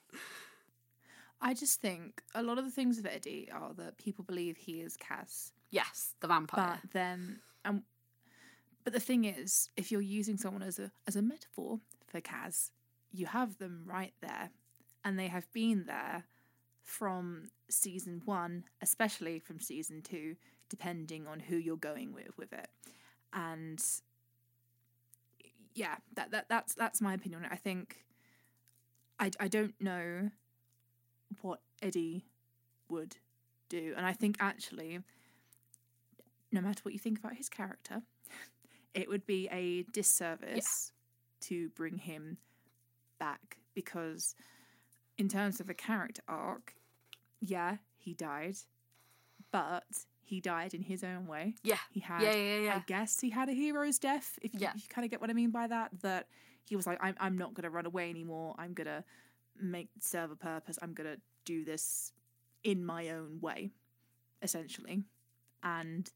I 1.39 1.53
just 1.53 1.81
think 1.81 2.21
a 2.33 2.41
lot 2.41 2.57
of 2.57 2.65
the 2.65 2.71
things 2.71 2.97
of 2.97 3.05
Eddie 3.05 3.49
are 3.53 3.73
that 3.75 3.97
people 3.97 4.23
believe 4.23 4.57
he 4.57 4.81
is 4.81 4.97
Kas, 4.97 5.51
yes 5.69 6.15
the 6.19 6.27
vampire. 6.27 6.79
But 6.81 6.91
then 6.93 7.39
um, 7.63 7.83
but 8.87 8.93
the 8.93 9.01
thing 9.01 9.25
is, 9.25 9.69
if 9.75 9.91
you're 9.91 9.99
using 9.99 10.37
someone 10.37 10.63
as 10.63 10.79
a 10.79 10.89
as 11.05 11.17
a 11.17 11.21
metaphor 11.21 11.81
for 12.05 12.21
Kas, 12.21 12.71
you 13.11 13.25
have 13.25 13.57
them 13.57 13.83
right 13.85 14.13
there, 14.21 14.49
and 15.03 15.19
they 15.19 15.27
have 15.27 15.51
been 15.51 15.83
there 15.87 16.23
from 16.83 17.49
season 17.69 18.21
one, 18.23 18.63
especially 18.81 19.39
from 19.39 19.59
season 19.59 20.01
two, 20.01 20.37
depending 20.69 21.27
on 21.27 21.41
who 21.41 21.57
you're 21.57 21.75
going 21.75 22.13
with 22.13 22.37
with 22.37 22.53
it, 22.53 22.69
and 23.33 23.83
yeah, 25.75 25.95
that 26.13 26.31
that 26.31 26.45
that's 26.47 26.73
that's 26.73 27.01
my 27.01 27.13
opinion. 27.13 27.45
I 27.51 27.57
think 27.57 28.05
I 29.19 29.31
I 29.37 29.49
don't 29.49 29.75
know 29.81 30.29
what 31.41 31.59
Eddie 31.81 32.23
would 32.87 33.17
do, 33.67 33.95
and 33.97 34.05
I 34.05 34.13
think 34.13 34.37
actually, 34.39 34.99
no 36.53 36.61
matter 36.61 36.79
what 36.83 36.93
you 36.93 36.99
think 37.01 37.19
about 37.19 37.35
his 37.35 37.49
character, 37.49 38.03
it 38.93 39.09
would 39.09 39.25
be 39.25 39.47
a 39.51 39.83
disservice 39.93 40.91
to 41.41 41.69
bring 41.69 41.97
him 41.97 42.37
back 43.19 43.57
because, 43.73 44.35
in 45.17 45.27
terms 45.27 45.59
of 45.59 45.69
a 45.69 45.73
character 45.73 46.21
arc, 46.27 46.73
yeah, 47.39 47.77
he 47.95 48.13
died, 48.13 48.57
but 49.51 49.83
he 50.23 50.41
died 50.41 50.73
in 50.73 50.81
his 50.81 51.03
own 51.03 51.25
way. 51.27 51.55
yeah 51.63 51.77
He 51.89 51.99
had 51.99 52.21
yeah 52.21 52.33
yeah 52.33 52.59
yeah 52.59 52.75
I 52.75 52.83
guess 52.85 53.19
he 53.19 53.29
had 53.29 53.49
a 53.49 53.53
hero's 53.53 53.97
death. 53.99 54.37
If 54.41 54.53
you, 54.53 54.59
Yeah. 54.61 54.73
you 54.75 54.81
kind 54.89 55.05
of 55.05 55.11
get 55.11 55.21
what 55.21 55.29
I 55.29 55.33
mean 55.33 55.51
by 55.51 55.67
that, 55.67 55.91
that 56.01 56.27
he 56.65 56.75
was 56.75 56.85
like, 56.85 56.97
I'm, 57.01 57.15
I'm 57.19 57.37
not 57.37 57.53
going 57.53 57.63
to 57.63 57.69
run 57.69 57.85
away 57.85 58.09
anymore. 58.09 58.55
I'm 58.57 58.73
going 58.73 58.87
to 58.87 59.03
make 59.61 59.89
serve 60.01 60.31
a 60.31 60.35
purpose. 60.35 60.77
I'm 60.81 60.93
going 60.93 61.09
to 61.15 61.21
do 61.45 61.63
this 61.63 62.11
in 62.63 62.85
my 62.85 63.09
own 63.09 63.39
way, 63.39 63.71
essentially. 64.41 65.03
And 65.63 66.11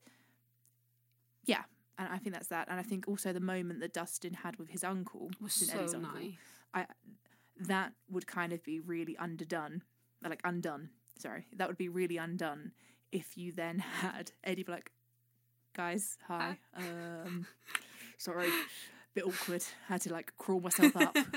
yeah, 1.45 1.63
and 2.01 2.13
I 2.13 2.17
think 2.17 2.33
that's 2.33 2.47
that. 2.47 2.67
And 2.69 2.79
I 2.79 2.83
think 2.83 3.07
also 3.07 3.31
the 3.31 3.39
moment 3.39 3.79
that 3.81 3.93
Dustin 3.93 4.33
had 4.33 4.55
with 4.57 4.69
his 4.69 4.83
uncle, 4.83 5.29
was 5.39 5.53
so 5.53 5.77
Eddie's 5.77 5.93
uncle, 5.93 6.19
nice 6.19 6.33
I 6.73 6.85
that 7.67 7.93
would 8.09 8.27
kind 8.27 8.53
of 8.53 8.63
be 8.63 8.79
really 8.79 9.15
underdone, 9.17 9.83
like 10.23 10.41
undone. 10.43 10.89
Sorry, 11.19 11.45
that 11.55 11.67
would 11.67 11.77
be 11.77 11.89
really 11.89 12.17
undone 12.17 12.71
if 13.11 13.37
you 13.37 13.51
then 13.51 13.79
had 13.79 14.31
Eddie 14.43 14.63
be 14.63 14.71
like, 14.71 14.91
guys, 15.75 16.17
hi, 16.27 16.57
um, 16.75 17.45
sorry, 18.17 18.49
bit 19.13 19.25
awkward. 19.25 19.63
I 19.89 19.93
Had 19.93 20.01
to 20.01 20.13
like 20.13 20.33
crawl 20.37 20.59
myself 20.59 20.95
up. 20.95 21.15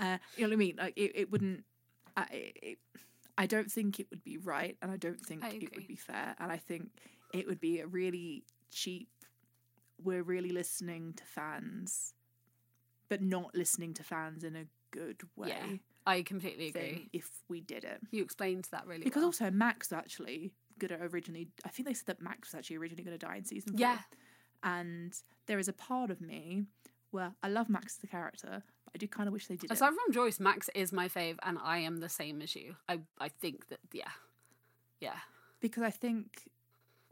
uh, 0.00 0.18
you 0.36 0.42
know 0.42 0.48
what 0.48 0.52
I 0.52 0.56
mean? 0.56 0.76
Like 0.78 0.96
it, 0.96 1.12
it 1.14 1.32
wouldn't. 1.32 1.64
I, 2.16 2.26
it, 2.30 2.78
I 3.36 3.46
don't 3.46 3.70
think 3.70 3.98
it 3.98 4.06
would 4.10 4.22
be 4.22 4.38
right, 4.38 4.76
and 4.80 4.90
I 4.90 4.96
don't 4.96 5.20
think 5.20 5.44
I 5.44 5.48
it 5.48 5.74
would 5.74 5.88
be 5.88 5.96
fair, 5.96 6.36
and 6.38 6.50
I 6.50 6.56
think 6.56 6.90
it 7.34 7.46
would 7.46 7.60
be 7.60 7.80
a 7.80 7.86
really 7.86 8.44
cheap. 8.70 9.08
We're 10.02 10.22
really 10.22 10.50
listening 10.50 11.14
to 11.14 11.24
fans, 11.24 12.14
but 13.08 13.22
not 13.22 13.54
listening 13.54 13.94
to 13.94 14.02
fans 14.02 14.44
in 14.44 14.56
a 14.56 14.64
good 14.90 15.22
way. 15.36 15.48
Yeah, 15.48 15.66
I 16.06 16.22
completely 16.22 16.68
agree. 16.68 17.08
If 17.12 17.30
we 17.48 17.60
did 17.60 17.84
it, 17.84 18.00
You 18.10 18.22
explained 18.22 18.68
that 18.70 18.86
really 18.86 19.04
because 19.04 19.20
well. 19.20 19.26
also 19.26 19.50
Max 19.50 19.92
actually 19.92 20.52
gonna 20.78 20.98
originally. 21.00 21.48
I 21.64 21.68
think 21.68 21.86
they 21.88 21.94
said 21.94 22.06
that 22.06 22.20
Max 22.22 22.52
was 22.52 22.58
actually 22.58 22.76
originally 22.76 23.04
going 23.04 23.18
to 23.18 23.26
die 23.26 23.36
in 23.36 23.44
season 23.44 23.72
four. 23.72 23.80
Yeah. 23.80 23.98
and 24.62 25.14
there 25.46 25.58
is 25.58 25.68
a 25.68 25.72
part 25.72 26.10
of 26.10 26.20
me 26.20 26.64
where 27.10 27.32
I 27.42 27.48
love 27.48 27.68
Max 27.68 27.94
as 27.94 27.98
the 27.98 28.06
character, 28.08 28.62
but 28.84 28.92
I 28.94 28.98
do 28.98 29.06
kind 29.06 29.28
of 29.28 29.32
wish 29.32 29.46
they 29.46 29.56
did 29.56 29.70
it. 29.70 29.74
Aside 29.74 29.92
from 29.94 30.12
Joyce, 30.12 30.40
Max 30.40 30.68
is 30.74 30.92
my 30.92 31.06
fave, 31.08 31.36
and 31.42 31.58
I 31.62 31.78
am 31.78 31.98
the 31.98 32.08
same 32.08 32.42
as 32.42 32.54
you. 32.56 32.74
I 32.88 33.00
I 33.20 33.28
think 33.28 33.68
that 33.68 33.78
yeah, 33.92 34.10
yeah, 35.00 35.18
because 35.60 35.82
I 35.84 35.90
think 35.90 36.48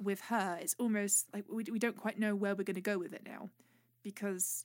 with 0.03 0.21
her, 0.23 0.59
it's 0.61 0.75
almost 0.79 1.27
like 1.33 1.45
we, 1.51 1.65
we 1.71 1.79
don't 1.79 1.97
quite 1.97 2.19
know 2.19 2.35
where 2.35 2.55
we're 2.55 2.65
going 2.65 2.75
to 2.75 2.81
go 2.81 2.99
with 2.99 3.13
it 3.13 3.23
now, 3.25 3.51
because 4.03 4.65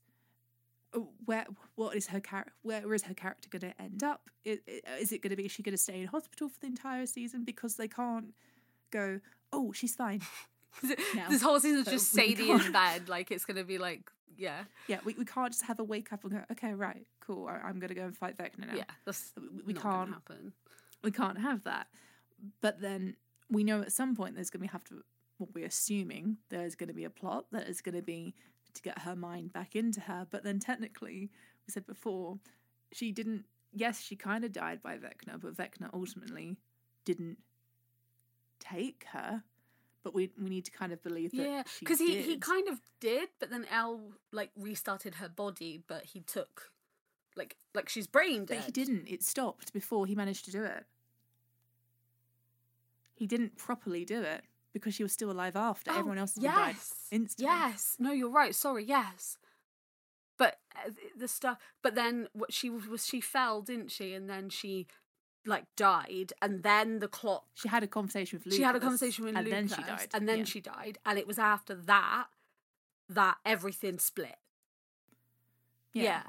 uh, 0.94 1.00
where 1.26 1.46
what 1.76 1.96
is 1.96 2.08
her 2.08 2.20
character? 2.20 2.54
Where 2.64 2.94
is 2.94 3.04
her 3.04 3.14
character 3.14 3.50
going 3.50 3.74
to 3.74 3.82
end 3.82 4.04
up? 4.04 4.30
Is, 4.44 4.60
is 5.00 5.12
it 5.12 5.22
going 5.22 5.32
to 5.32 5.36
be? 5.36 5.46
Is 5.46 5.52
she 5.52 5.64
going 5.64 5.76
to 5.76 5.82
stay 5.82 6.02
in 6.02 6.08
hospital 6.08 6.50
for 6.50 6.60
the 6.60 6.68
entire 6.68 7.06
season? 7.06 7.44
Because 7.44 7.76
they 7.76 7.88
can't 7.88 8.34
go. 8.92 9.20
Oh, 9.52 9.72
she's 9.72 9.96
fine. 9.96 10.22
now. 11.16 11.30
this 11.30 11.42
whole 11.42 11.60
season's 11.60 11.86
So 11.86 11.92
just 11.92 12.12
Sadie 12.12 12.50
in 12.50 12.72
bed. 12.72 13.10
Like 13.10 13.32
it's 13.32 13.46
gonna 13.46 13.64
be 13.64 13.78
like 13.78 14.12
yeah, 14.38 14.64
Yeah, 14.88 15.00
we, 15.04 15.16
we 15.16 15.26
can't 15.26 15.52
just 15.52 15.66
have 15.66 15.80
a 15.80 15.84
wake 15.84 16.14
up 16.14 16.24
and 16.24 16.34
go. 16.34 16.42
Okay, 16.52 16.74
right, 16.74 17.06
cool. 17.20 17.48
I, 17.48 17.56
I'm 17.68 17.80
going 17.80 17.90
to 17.90 17.96
go 17.96 18.04
and 18.04 18.16
fight 18.16 18.38
Vecna 18.38 18.68
now. 18.68 18.76
yeah. 18.76 18.84
That's 19.06 19.34
we, 19.36 19.64
we 19.68 19.74
can't. 19.74 20.10
happen. 20.10 20.54
we 21.04 21.12
can't 21.12 21.40
have 21.40 21.64
that. 21.64 21.88
But 22.62 22.80
then 22.80 23.16
we 23.50 23.64
know 23.64 23.82
at 23.82 23.92
some 23.92 24.16
point 24.16 24.36
there's 24.36 24.50
going 24.50 24.60
to 24.60 24.68
be 24.68 24.72
have 24.72 24.84
to, 24.86 25.04
what 25.38 25.54
we're 25.54 25.66
assuming, 25.66 26.38
there's 26.50 26.76
going 26.76 26.88
to 26.88 26.94
be 26.94 27.04
a 27.04 27.10
plot 27.10 27.46
that 27.52 27.68
is 27.68 27.82
going 27.82 27.96
to 27.96 28.02
be 28.02 28.34
to 28.74 28.82
get 28.82 29.00
her 29.00 29.16
mind 29.16 29.54
back 29.54 29.76
into 29.76 30.02
her. 30.02 30.28
But 30.30 30.44
then 30.44 30.60
technically, 30.60 31.30
we 31.66 31.72
said 31.72 31.86
before, 31.86 32.40
she 32.92 33.12
didn't, 33.12 33.46
yes, 33.74 34.02
she 34.02 34.16
kind 34.16 34.44
of 34.44 34.52
died 34.52 34.82
by 34.82 34.98
Vecna, 34.98 35.40
but 35.40 35.56
Vecna 35.56 35.90
ultimately 35.94 36.58
didn't 37.06 37.38
take 38.60 39.06
her. 39.12 39.44
But 40.04 40.14
we 40.14 40.32
we 40.42 40.50
need 40.50 40.64
to 40.64 40.72
kind 40.72 40.94
of 40.94 41.04
believe 41.04 41.32
that 41.32 41.44
Yeah, 41.44 41.64
because 41.80 42.00
he 42.00 42.22
he 42.22 42.38
kind 42.38 42.70
of 42.70 42.80
did, 43.02 43.28
but 43.40 43.50
then 43.50 43.66
El 43.70 44.14
like 44.32 44.52
restarted 44.56 45.16
her 45.16 45.28
body, 45.28 45.84
but 45.86 46.06
he 46.06 46.22
took 46.22 46.72
like 47.36 47.58
like 47.76 47.90
she's 47.90 48.08
brain 48.08 48.46
dead. 48.46 48.58
But 48.60 48.66
he 48.68 48.72
didn't. 48.72 49.08
It 49.08 49.22
stopped 49.22 49.74
before 49.74 50.06
he 50.06 50.16
managed 50.16 50.46
to 50.46 50.52
do 50.52 50.64
it. 50.64 50.86
He 53.16 53.28
didn't 53.28 53.58
properly 53.58 54.06
do 54.06 54.22
it 54.22 54.44
because 54.80 54.96
she 54.96 55.04
was 55.04 55.12
still 55.12 55.32
alive 55.32 55.56
after 55.56 55.92
Oh, 55.92 55.98
everyone 56.00 56.18
else 56.18 56.36
had 56.36 56.44
died 56.44 56.68
yes, 56.76 56.94
instantly. 57.12 57.52
Yes, 57.54 57.96
no, 58.00 58.12
you're 58.12 58.30
right. 58.30 58.54
Sorry, 58.56 58.84
yes. 58.84 59.38
But 60.38 60.58
uh, 60.76 60.92
the 61.18 61.28
stuff. 61.28 61.58
But 61.82 61.96
then 61.96 62.28
what 62.34 62.54
she 62.54 62.70
was 62.70 63.06
she 63.06 63.22
fell, 63.22 63.62
didn't 63.62 63.90
she? 63.92 64.14
And 64.14 64.30
then 64.30 64.50
she 64.50 64.88
like 65.46 65.66
died, 65.76 66.34
and 66.42 66.62
then 66.64 67.00
the 67.00 67.08
clock. 67.08 67.46
She 67.56 67.70
had 67.70 67.82
a 67.84 67.88
conversation 67.88 68.38
with 68.38 68.46
Lucas. 68.46 68.58
she 68.58 68.64
had 68.64 68.76
a 68.76 68.80
conversation 68.80 69.26
with 69.26 69.34
Luke. 69.36 69.46
and 69.54 69.70
Lucas, 69.70 69.78
then 69.78 69.86
she 69.86 69.90
died. 69.92 70.10
and 70.14 70.30
then 70.30 70.38
Yeah. 70.40 70.44
she 70.46 70.62
died, 70.62 70.98
and 71.06 71.18
it 71.18 71.26
was 71.28 71.40
after 71.40 71.74
that 71.76 72.28
that 73.10 73.38
everything 73.46 73.98
split. 74.00 74.36
Yeah. 75.94 76.24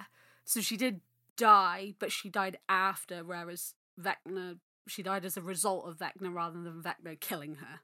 So 0.45 0.61
she 0.61 0.77
did 0.77 1.01
die, 1.37 1.95
but 1.99 2.11
she 2.13 2.29
died 2.31 2.59
after, 2.69 3.23
whereas 3.25 3.75
Vecna, 4.01 4.59
she 4.87 5.03
died 5.03 5.25
as 5.25 5.37
a 5.37 5.43
result 5.43 5.87
of 5.89 5.99
Vecna 5.99 6.33
rather 6.33 6.61
than 6.63 6.83
Vecna 6.83 7.19
killing 7.21 7.57
her. 7.57 7.81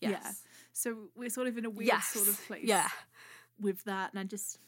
Yeah. 0.00 0.32
So 0.72 1.10
we're 1.16 1.30
sort 1.30 1.46
of 1.48 1.58
in 1.58 1.64
a 1.64 1.70
weird 1.70 1.88
yes. 1.88 2.06
sort 2.08 2.28
of 2.28 2.40
place 2.46 2.64
Yeah. 2.64 2.88
with 3.60 3.84
that, 3.84 4.10
and 4.12 4.18
I 4.20 4.24
just, 4.24 4.58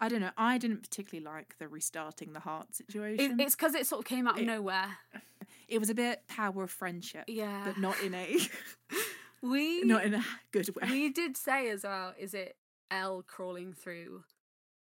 I 0.00 0.08
don't 0.08 0.20
know. 0.20 0.30
I 0.36 0.58
didn't 0.58 0.82
particularly 0.82 1.24
like 1.24 1.56
the 1.58 1.66
restarting 1.68 2.32
the 2.32 2.40
heart 2.40 2.66
It, 2.70 2.76
situation. 2.76 3.40
it's 3.40 3.54
because 3.56 3.74
it 3.74 3.86
sort 3.86 4.00
of 4.00 4.04
came 4.06 4.26
out 4.28 4.34
of 4.36 4.42
It- 4.42 4.46
nowhere. 4.46 4.98
it 5.68 5.78
was 5.78 5.90
a 5.90 5.94
bit 5.94 6.26
power 6.28 6.62
of 6.62 6.70
friendship, 6.70 7.24
Yeah. 7.26 7.62
but 7.64 7.78
not 7.78 8.00
in 8.02 8.14
a 8.14 8.38
we 9.42 9.82
not 9.84 10.04
in 10.04 10.14
a 10.14 10.24
good 10.52 10.68
way. 10.76 10.88
we 10.90 11.08
did 11.10 11.36
say 11.36 11.68
as 11.70 11.84
well, 11.84 12.14
is 12.18 12.34
it 12.34 12.56
El 12.90 13.22
crawling 13.22 13.72
through 13.72 14.24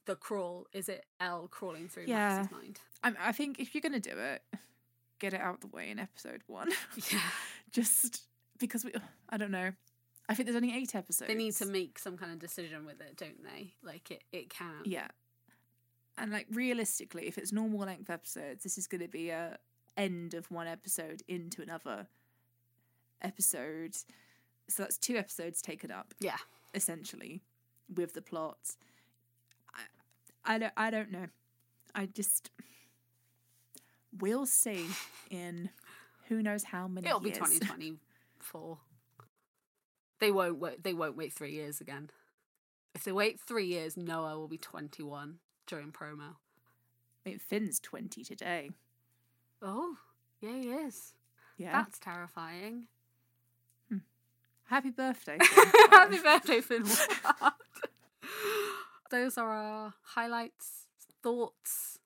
the 0.06 0.16
crawl? 0.16 0.66
Is 0.72 0.88
it 0.88 1.04
El 1.20 1.48
crawling 1.48 1.88
through 1.88 2.04
Yeah. 2.06 2.36
Max's 2.38 2.52
mind? 2.52 2.80
I, 3.02 3.12
I 3.28 3.32
think 3.32 3.58
if 3.60 3.74
you're 3.74 3.82
gonna 3.82 4.00
do 4.00 4.16
it, 4.16 4.42
get 5.18 5.34
it 5.34 5.40
out 5.40 5.60
the 5.60 5.66
way 5.68 5.90
in 5.90 5.98
episode 5.98 6.42
one. 6.46 6.70
Yeah. 7.12 7.20
just 7.72 8.22
because 8.58 8.84
we, 8.84 8.92
I 9.30 9.36
don't 9.36 9.50
know. 9.50 9.72
I 10.28 10.34
think 10.34 10.46
there's 10.46 10.56
only 10.56 10.74
eight 10.76 10.94
episodes. 10.94 11.28
They 11.28 11.36
need 11.36 11.54
to 11.56 11.66
make 11.66 11.98
some 11.98 12.16
kind 12.16 12.32
of 12.32 12.38
decision 12.40 12.84
with 12.84 13.00
it, 13.00 13.16
don't 13.16 13.44
they? 13.44 13.74
Like 13.82 14.10
it, 14.10 14.24
it 14.32 14.50
can. 14.50 14.82
Yeah. 14.84 15.06
And 16.18 16.32
like 16.32 16.46
realistically, 16.50 17.28
if 17.28 17.38
it's 17.38 17.52
normal 17.52 17.80
length 17.80 18.10
episodes, 18.10 18.64
this 18.64 18.76
is 18.78 18.86
going 18.86 19.02
to 19.02 19.08
be 19.08 19.30
a 19.30 19.58
end 19.96 20.34
of 20.34 20.50
one 20.50 20.66
episode 20.66 21.22
into 21.28 21.62
another 21.62 22.06
episode. 23.22 23.94
So 24.68 24.82
that's 24.82 24.98
two 24.98 25.16
episodes 25.16 25.62
taken 25.62 25.90
up 25.90 26.12
Yeah. 26.20 26.36
essentially 26.74 27.42
with 27.94 28.14
the 28.14 28.22
plot. 28.22 28.58
I, 30.44 30.54
I 30.54 30.58
don't 30.58 30.72
I 30.76 30.90
don't 30.90 31.12
know. 31.12 31.26
I 31.94 32.06
just 32.06 32.50
we'll 34.18 34.46
see 34.46 34.86
in 35.30 35.70
who 36.28 36.42
knows 36.42 36.64
how 36.64 36.88
many 36.88 37.06
It'll 37.06 37.20
be 37.20 37.30
years. 37.30 37.38
2024. 38.46 38.78
They 40.18 40.30
won't 40.30 40.58
wait. 40.58 40.82
They 40.82 40.94
won't 40.94 41.16
wait 41.16 41.32
three 41.32 41.52
years 41.52 41.80
again. 41.80 42.10
If 42.94 43.04
they 43.04 43.12
wait 43.12 43.40
three 43.40 43.66
years, 43.66 43.96
Noah 43.96 44.38
will 44.38 44.48
be 44.48 44.58
21 44.58 45.38
during 45.66 45.92
promo. 45.92 46.36
I 47.24 47.30
mean, 47.30 47.38
Finn's 47.38 47.80
20 47.80 48.24
today. 48.24 48.70
Oh, 49.60 49.96
yeah, 50.40 50.56
he 50.56 50.68
is. 50.68 51.12
Yeah. 51.58 51.72
That's 51.72 51.98
terrifying. 51.98 52.84
Hmm. 53.88 53.98
Happy 54.64 54.90
birthday. 54.90 55.38
Happy 55.90 56.18
birthday, 56.18 56.60
Finn. 56.60 56.84
Those 59.10 59.36
are 59.36 59.50
our 59.50 59.94
highlights, 60.02 60.86
thoughts, 61.22 61.98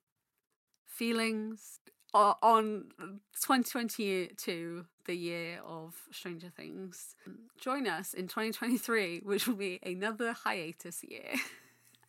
feelings 0.86 1.78
on 2.12 2.86
2022, 2.98 4.86
the 5.06 5.16
year 5.16 5.60
of 5.66 5.94
Stranger 6.10 6.50
Things. 6.50 7.14
Join 7.60 7.86
us 7.86 8.14
in 8.14 8.28
2023, 8.28 9.20
which 9.20 9.46
will 9.46 9.56
be 9.56 9.80
another 9.82 10.32
hiatus 10.32 11.02
year. 11.04 11.34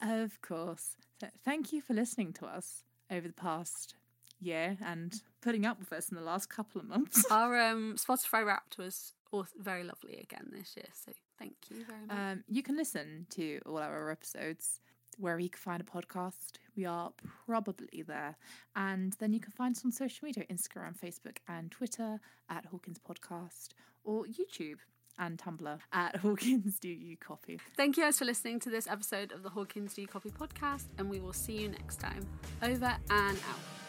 Of 0.02 0.42
course. 0.42 0.98
So 1.20 1.28
thank 1.46 1.72
you 1.72 1.82
for 1.82 1.94
listening 1.94 2.34
to 2.34 2.46
us 2.46 2.84
over 3.12 3.28
the 3.28 3.34
past 3.34 3.96
year 4.40 4.78
and 4.84 5.22
putting 5.42 5.66
up 5.66 5.80
with 5.80 5.94
us 5.94 6.10
in 6.10 6.18
the 6.18 6.24
last 6.24 6.50
couple 6.50 6.82
of 6.82 6.88
months. 6.88 7.24
Our 7.32 7.60
um, 7.60 7.96
Spotify 7.98 8.46
Wrapped 8.46 8.78
was 8.78 9.14
very 9.58 9.84
lovely 9.84 10.20
again 10.22 10.52
this 10.52 10.76
year, 10.76 10.88
so 10.94 11.12
thank 11.40 11.54
you 11.70 11.86
very 11.86 12.06
much. 12.08 12.18
Um, 12.18 12.44
you 12.48 12.64
can 12.64 12.76
listen 12.76 13.28
to 13.32 13.62
all 13.66 13.78
our 13.78 14.12
episodes 14.12 14.82
wherever 15.18 15.40
you 15.40 15.50
can 15.50 15.60
find 15.60 15.82
a 15.82 15.86
podcast. 15.86 16.54
We 16.76 16.86
are 16.86 17.12
probably 17.46 18.04
there. 18.06 18.38
And 18.76 19.14
then 19.20 19.34
you 19.34 19.40
can 19.40 19.52
find 19.52 19.76
us 19.76 19.84
on 19.86 19.92
social 19.92 20.26
media 20.26 20.46
Instagram, 20.52 20.98
Facebook, 20.98 21.38
and 21.48 21.72
Twitter 21.72 22.20
at 22.50 22.66
Hawkins 22.66 23.00
Podcast 23.00 23.70
or 24.04 24.26
YouTube 24.26 24.78
and 25.20 25.38
Tumblr 25.38 25.78
at 25.94 26.16
Hawkins 26.22 26.80
Do 26.80 26.90
You 26.90 27.18
Copy. 27.18 27.60
Thank 27.78 27.98
you 27.98 28.04
guys 28.04 28.18
for 28.18 28.26
listening 28.26 28.60
to 28.62 28.70
this 28.70 28.88
episode 28.88 29.32
of 29.32 29.44
the 29.44 29.50
Hawkins 29.50 29.94
Do 29.94 30.02
You 30.02 30.08
Copy 30.08 30.30
podcast, 30.30 30.86
and 30.98 31.10
we 31.10 31.20
will 31.20 31.34
see 31.34 31.58
you 31.58 31.70
next 31.70 32.00
time. 32.00 32.26
Over 32.64 32.96
and 33.10 33.38
out. 33.38 33.81